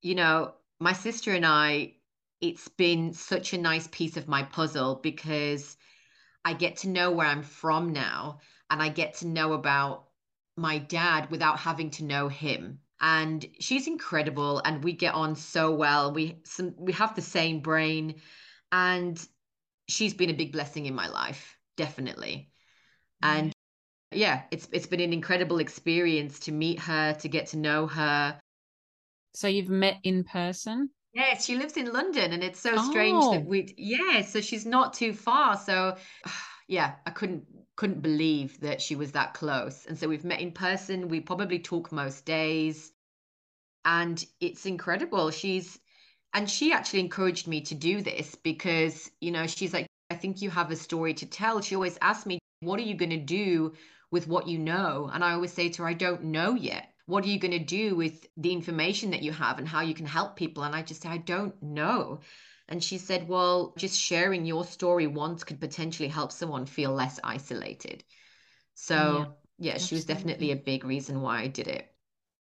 [0.02, 1.94] you know, my sister and I,
[2.40, 5.76] it's been such a nice piece of my puzzle because
[6.44, 8.40] I get to know where I'm from now
[8.70, 10.08] and I get to know about
[10.56, 12.80] my dad without having to know him.
[13.00, 16.12] And she's incredible and we get on so well.
[16.12, 18.20] We some we have the same brain
[18.72, 19.26] and
[19.88, 22.50] she's been a big blessing in my life, definitely.
[23.22, 23.28] Mm.
[23.38, 23.52] And
[24.12, 28.38] yeah, it's it's been an incredible experience to meet her, to get to know her.
[29.34, 30.90] So you've met in person?
[31.14, 33.44] Yes, she lives in London and it's so strange that Oh.
[33.46, 35.56] we yeah, so she's not too far.
[35.56, 35.96] So
[36.68, 37.44] yeah, I couldn't
[37.76, 39.86] couldn't believe that she was that close.
[39.86, 41.08] And so we've met in person.
[41.08, 42.92] We probably talk most days.
[43.84, 45.30] And it's incredible.
[45.30, 45.78] She's
[46.34, 50.40] and she actually encouraged me to do this because, you know, she's like, I think
[50.42, 51.60] you have a story to tell.
[51.60, 53.74] She always asks me, what are you going to do
[54.10, 55.10] with what you know?
[55.12, 56.92] And I always say to her, I don't know yet.
[57.06, 59.94] What are you going to do with the information that you have and how you
[59.94, 60.62] can help people?
[60.64, 62.20] And I just say, I don't know.
[62.68, 67.18] And she said, Well, just sharing your story once could potentially help someone feel less
[67.24, 68.04] isolated.
[68.74, 71.92] So, yeah, she was definitely a big reason why I did it.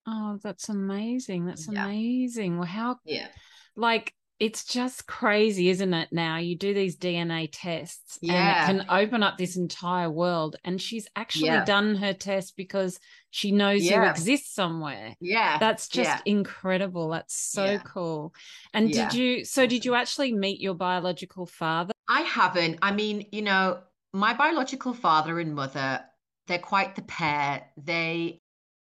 [0.05, 1.45] Oh, that's amazing.
[1.45, 1.67] That's Yeah.
[1.67, 2.57] amazing.
[2.57, 3.29] Well, how Yeah.
[3.77, 6.09] Like it's just crazy, isn't it?
[6.11, 8.69] Now you do these DNA tests Yeah.
[8.69, 10.57] and it can open up this entire world.
[10.63, 11.65] And she's actually Yeah.
[11.65, 12.99] done her test because
[13.31, 14.11] she knows you Yeah.
[14.11, 15.15] exist somewhere.
[15.19, 15.57] Yeah.
[15.57, 16.21] That's just yeah.
[16.25, 17.09] incredible.
[17.09, 18.35] That's so cool.
[18.75, 21.93] And did you, so did you actually meet your biological father?
[22.07, 22.77] I haven't.
[22.83, 23.81] I mean, you know,
[24.13, 26.05] my biological father and mother,
[26.45, 27.71] they're quite the pair.
[27.75, 28.39] They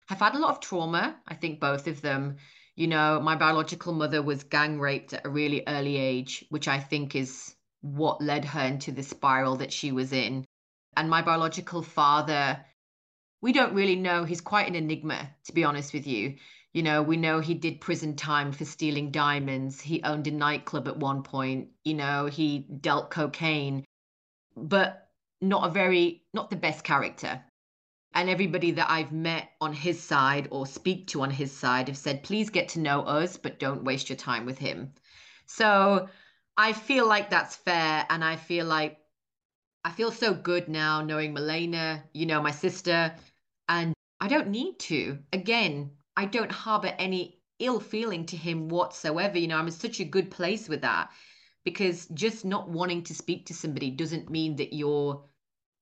[0.08, 2.36] have had a lot of trauma, I think both of them.
[2.80, 6.78] You know, my biological mother was gang raped at a really early age, which I
[6.78, 10.46] think is what led her into the spiral that she was in.
[10.96, 12.64] And my biological father,
[13.42, 14.24] we don't really know.
[14.24, 16.36] He's quite an enigma, to be honest with you.
[16.72, 19.78] You know, we know he did prison time for stealing diamonds.
[19.78, 21.68] He owned a nightclub at one point.
[21.84, 23.84] You know, he dealt cocaine,
[24.56, 25.10] but
[25.42, 27.44] not a very, not the best character.
[28.12, 31.96] And everybody that I've met on his side or speak to on his side have
[31.96, 34.92] said, please get to know us, but don't waste your time with him.
[35.46, 36.08] So
[36.56, 38.06] I feel like that's fair.
[38.10, 38.98] And I feel like
[39.84, 43.14] I feel so good now knowing Milena, you know, my sister,
[43.68, 45.18] and I don't need to.
[45.32, 49.38] Again, I don't harbor any ill feeling to him whatsoever.
[49.38, 51.10] You know, I'm in such a good place with that
[51.64, 55.24] because just not wanting to speak to somebody doesn't mean that you're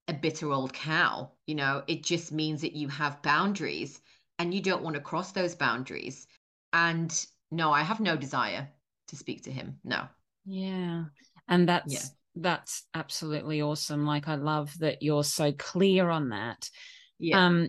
[0.09, 1.31] a bitter old cow.
[1.47, 4.01] You know, it just means that you have boundaries
[4.39, 6.27] and you don't want to cross those boundaries.
[6.73, 7.13] And
[7.51, 8.69] no, I have no desire
[9.09, 9.79] to speak to him.
[9.85, 10.09] No.
[10.45, 11.05] Yeah.
[11.49, 12.41] And that's Yeah.
[12.41, 14.07] that's absolutely awesome.
[14.07, 16.71] Like I love that you're so clear on that.
[17.19, 17.39] Yeah.
[17.39, 17.69] Um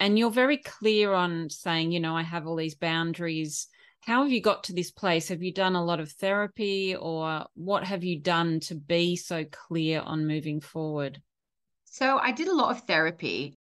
[0.00, 3.68] and you're very clear on saying, you know, I have all these boundaries.
[4.00, 5.28] How have you got to this place?
[5.28, 9.44] Have you done a lot of therapy or what have you done to be so
[9.44, 11.20] clear on moving forward?
[11.90, 13.58] So I did a lot of therapy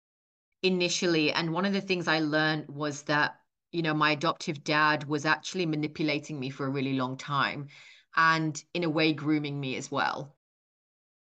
[0.62, 3.40] initially, and one of the things I learned was that,
[3.72, 7.68] you know, my adoptive dad was actually manipulating me for a really long time
[8.16, 10.36] and in a way grooming me as well.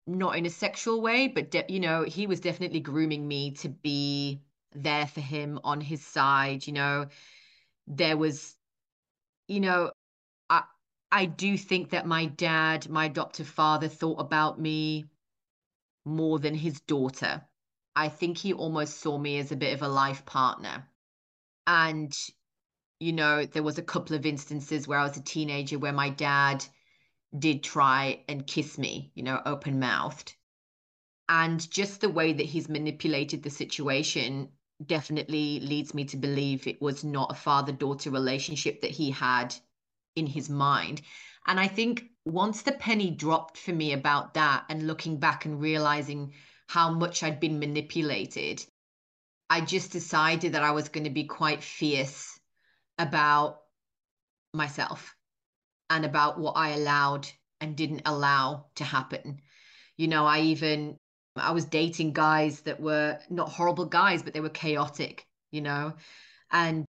[0.06, 3.68] Not in a sexual way, but de- you know, he was definitely grooming me to
[3.68, 4.42] be
[4.72, 7.08] there for him on his side, you know.
[7.86, 8.56] There was
[9.48, 9.92] you know,
[10.50, 10.64] I
[11.12, 15.06] I do think that my dad, my adoptive father thought about me
[16.08, 17.42] more than his daughter.
[17.94, 20.88] I think he almost saw me as a bit of a life partner.
[21.66, 22.16] And,
[23.00, 26.10] you know, there was a couple of instances where I was a teenager where my
[26.10, 26.64] dad
[27.36, 30.34] did try and kiss me, you know, open mouthed.
[31.28, 34.48] And just the way that he's manipulated the situation
[34.84, 39.54] definitely leads me to believe it was not a father daughter relationship that he had
[40.16, 41.02] in his mind.
[41.46, 45.60] And I think once the penny dropped for me about that and looking back and
[45.60, 46.32] realizing
[46.66, 48.64] how much I'd been manipulated,
[49.50, 52.38] I just decided that I was going to be quite fierce
[52.98, 53.60] about
[54.52, 55.16] myself
[55.90, 57.28] and about what I allowed
[57.60, 59.40] and didn't allow to happen.
[59.96, 60.96] You know, I even
[61.36, 65.94] I was dating guys that were not horrible guys, but they were chaotic, you know.
[66.50, 66.84] And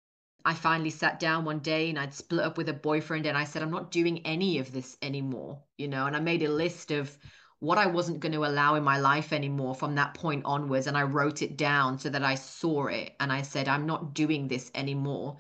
[0.46, 3.46] I finally sat down one day and I'd split up with a boyfriend and I
[3.46, 6.06] said, I'm not doing any of this anymore, you know.
[6.06, 7.18] And I made a list of
[7.60, 10.86] what I wasn't going to allow in my life anymore from that point onwards.
[10.86, 13.16] And I wrote it down so that I saw it.
[13.20, 15.38] And I said, I'm not doing this anymore.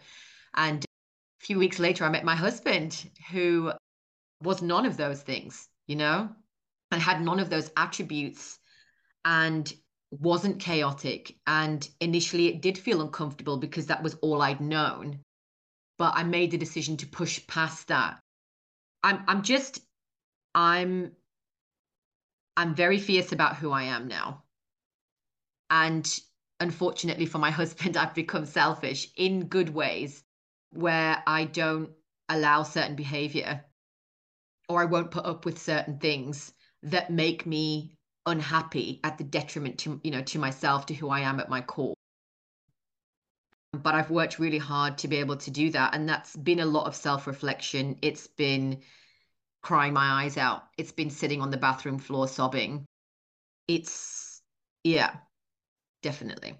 [0.55, 3.73] And a few weeks later, I met my husband who
[4.41, 6.29] was none of those things, you know,
[6.89, 8.57] and had none of those attributes
[9.23, 9.71] and
[10.11, 11.35] wasn't chaotic.
[11.47, 15.19] And initially, it did feel uncomfortable because that was all I'd known.
[15.97, 18.19] But I made the decision to push past that.
[19.03, 19.81] I'm, I'm just,
[20.53, 21.11] I'm,
[22.57, 24.43] I'm very fierce about who I am now.
[25.69, 26.19] And
[26.59, 30.23] unfortunately for my husband, I've become selfish in good ways
[30.71, 31.91] where I don't
[32.29, 33.63] allow certain behavior
[34.67, 36.53] or I won't put up with certain things
[36.83, 37.94] that make me
[38.25, 41.61] unhappy at the detriment to you know to myself to who I am at my
[41.61, 41.93] core
[43.73, 46.65] but I've worked really hard to be able to do that and that's been a
[46.65, 48.81] lot of self-reflection it's been
[49.61, 52.85] crying my eyes out it's been sitting on the bathroom floor sobbing
[53.67, 54.41] it's
[54.83, 55.11] yeah
[56.01, 56.55] definitely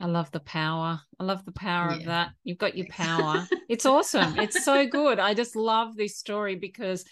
[0.00, 1.00] I love the power.
[1.18, 1.96] I love the power yeah.
[1.96, 2.30] of that.
[2.44, 3.48] You've got your power.
[3.68, 4.38] it's awesome.
[4.38, 5.18] It's so good.
[5.18, 7.04] I just love this story because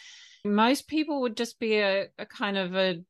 [0.45, 3.03] most people would just be a, a kind of a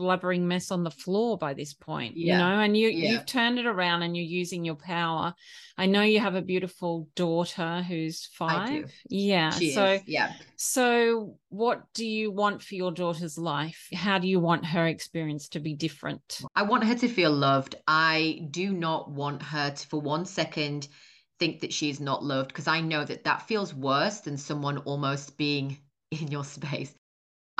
[0.00, 2.32] blubbering mess on the floor by this point yeah.
[2.32, 3.10] you know and you yeah.
[3.12, 5.34] you've turned it around and you're using your power.
[5.76, 8.90] I know you have a beautiful daughter who's five.
[9.10, 10.02] Yeah she so is.
[10.06, 10.32] yeah.
[10.56, 13.88] so what do you want for your daughter's life?
[13.92, 16.40] How do you want her experience to be different?
[16.56, 17.74] I want her to feel loved.
[17.86, 20.88] I do not want her to for one second
[21.38, 25.38] think that she's not loved because i know that that feels worse than someone almost
[25.38, 25.78] being
[26.10, 26.94] in your space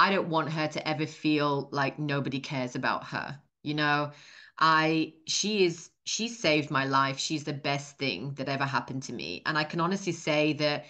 [0.01, 3.39] I don't want her to ever feel like nobody cares about her.
[3.63, 4.13] You know,
[4.59, 7.19] I she is she saved my life.
[7.19, 9.43] She's the best thing that ever happened to me.
[9.45, 10.87] And I can honestly say that,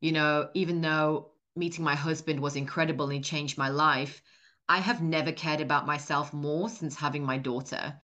[0.00, 4.22] you know, even though meeting my husband was incredible and changed my life,
[4.66, 8.00] I have never cared about myself more since having my daughter.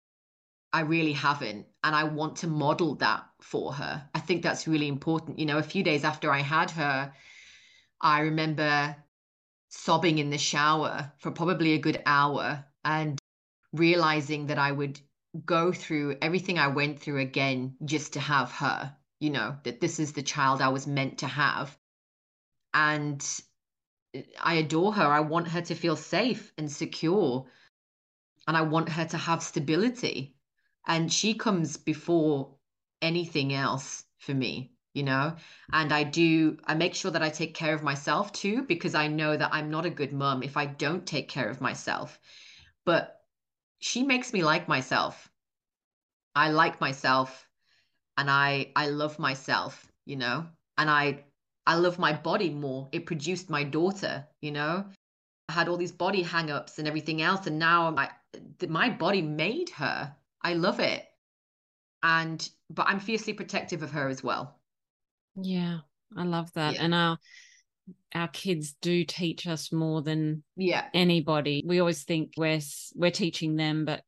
[0.73, 1.67] I really haven't.
[1.85, 4.09] And I want to model that for her.
[4.13, 5.39] I think that's really important.
[5.39, 7.13] You know, a few days after I had her,
[8.01, 8.97] I remember
[9.69, 13.19] sobbing in the shower for probably a good hour and
[13.71, 14.99] realizing that I would
[15.45, 19.99] go through everything I went through again just to have her, you know, that this
[19.99, 21.77] is the child I was meant to have.
[22.73, 23.25] And
[24.41, 25.05] I adore her.
[25.05, 27.45] I want her to feel safe and secure.
[28.47, 30.35] And I want her to have stability.
[30.87, 32.55] And she comes before
[33.01, 35.35] anything else for me you know?
[35.71, 39.07] And i do i make sure that i take care of myself too because i
[39.07, 42.19] know that i'm not a good mom if i don't take care of myself.
[42.85, 43.21] But
[43.79, 45.29] she makes me like myself.
[46.35, 47.47] I like myself
[48.17, 50.47] and i i love myself you know?
[50.77, 51.23] And i
[51.67, 52.89] i love my body more.
[52.91, 54.85] It produced my daughter you know?
[55.49, 58.09] I had all these body hang-ups and everything else and now my
[58.67, 60.15] my body made her.
[60.41, 61.05] I love it.
[62.01, 64.58] And but i'm fiercely protective of her as well
[65.35, 65.79] yeah,
[66.15, 66.75] I love that.
[66.75, 66.83] Yeah.
[66.83, 67.17] And our
[68.13, 71.63] our kids do teach us more than yeah anybody.
[71.65, 72.61] We always think we're
[72.95, 74.03] we're teaching them, but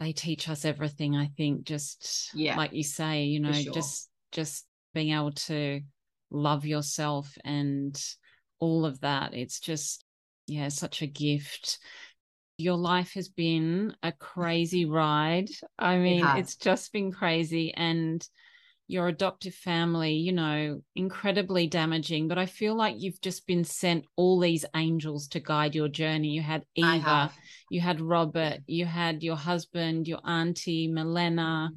[0.00, 1.16] they teach us everything.
[1.16, 3.72] I think just yeah, like you say, you know, sure.
[3.72, 5.80] just just being able to
[6.30, 8.00] love yourself and
[8.58, 9.34] all of that.
[9.34, 10.04] It's just
[10.46, 11.78] yeah, such a gift.
[12.58, 15.48] Your life has been a crazy ride.
[15.78, 18.26] I mean, it it's just been crazy and
[18.88, 22.28] your adoptive family, you know, incredibly damaging.
[22.28, 26.28] But I feel like you've just been sent all these angels to guide your journey.
[26.28, 27.32] You had Eva,
[27.70, 31.70] you had Robert, you had your husband, your auntie, Milena.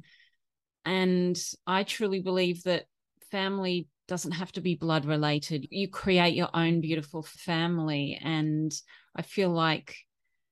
[0.84, 2.84] And I truly believe that
[3.30, 5.66] family doesn't have to be blood related.
[5.70, 8.18] You create your own beautiful family.
[8.22, 8.72] And
[9.16, 9.96] I feel like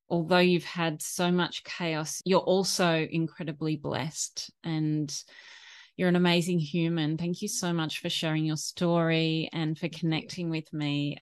[0.09, 4.51] although you've had so much chaos, you're also incredibly blessed.
[4.65, 5.15] And
[5.99, 7.19] you're an amazing human.
[7.19, 11.19] Thank you so much for sharing your story and for connecting with me.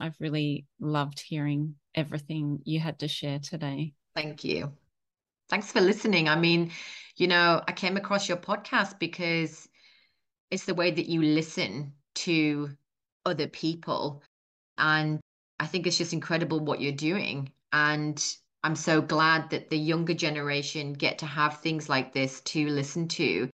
[0.00, 3.92] I've really loved hearing everything you had to share today.
[4.16, 4.72] Thank you.
[5.50, 6.30] Thanks for listening.
[6.30, 6.70] I mean,
[7.16, 9.68] you know, I came across your podcast because
[10.50, 12.70] it's the way that you listen to
[13.26, 14.22] other people.
[14.78, 15.20] And
[15.60, 17.52] I think it's just incredible what you're doing.
[17.74, 18.24] And
[18.62, 23.06] I'm so glad that the younger generation get to have things like this to listen
[23.08, 23.50] to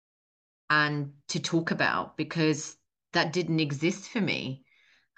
[0.69, 2.75] and to talk about because
[3.13, 4.63] that didn't exist for me.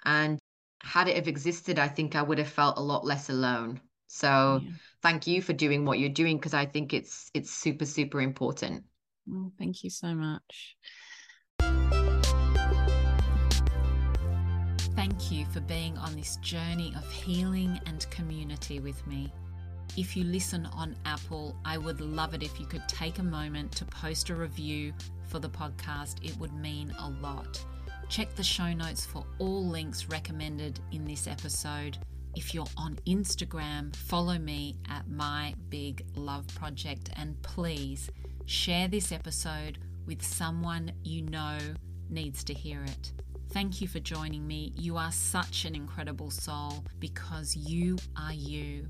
[0.04, 0.38] And
[0.82, 3.80] had it have existed, I think I would have felt a lot less alone.
[4.06, 4.70] So yeah.
[5.02, 8.84] thank you for doing what you're doing because I think it's it's super super important.
[9.26, 10.76] Well, thank you so much.
[14.96, 19.32] Thank you for being on this journey of healing and community with me.
[19.96, 23.72] If you listen on Apple, I would love it if you could take a moment
[23.72, 24.92] to post a review
[25.30, 26.16] for the podcast.
[26.22, 27.64] It would mean a lot.
[28.08, 31.96] Check the show notes for all links recommended in this episode.
[32.34, 38.10] If you're on Instagram, follow me at My Big Love Project and please
[38.46, 41.58] share this episode with someone you know
[42.08, 43.12] needs to hear it.
[43.52, 44.72] Thank you for joining me.
[44.76, 48.88] You are such an incredible soul because you are you.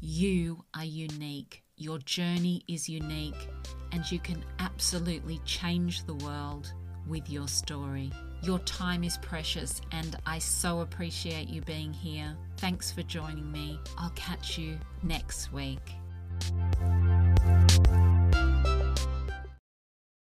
[0.00, 1.65] You are unique.
[1.78, 3.50] Your journey is unique,
[3.92, 6.72] and you can absolutely change the world
[7.06, 8.10] with your story.
[8.42, 12.34] Your time is precious, and I so appreciate you being here.
[12.56, 13.78] Thanks for joining me.
[13.98, 15.82] I'll catch you next week.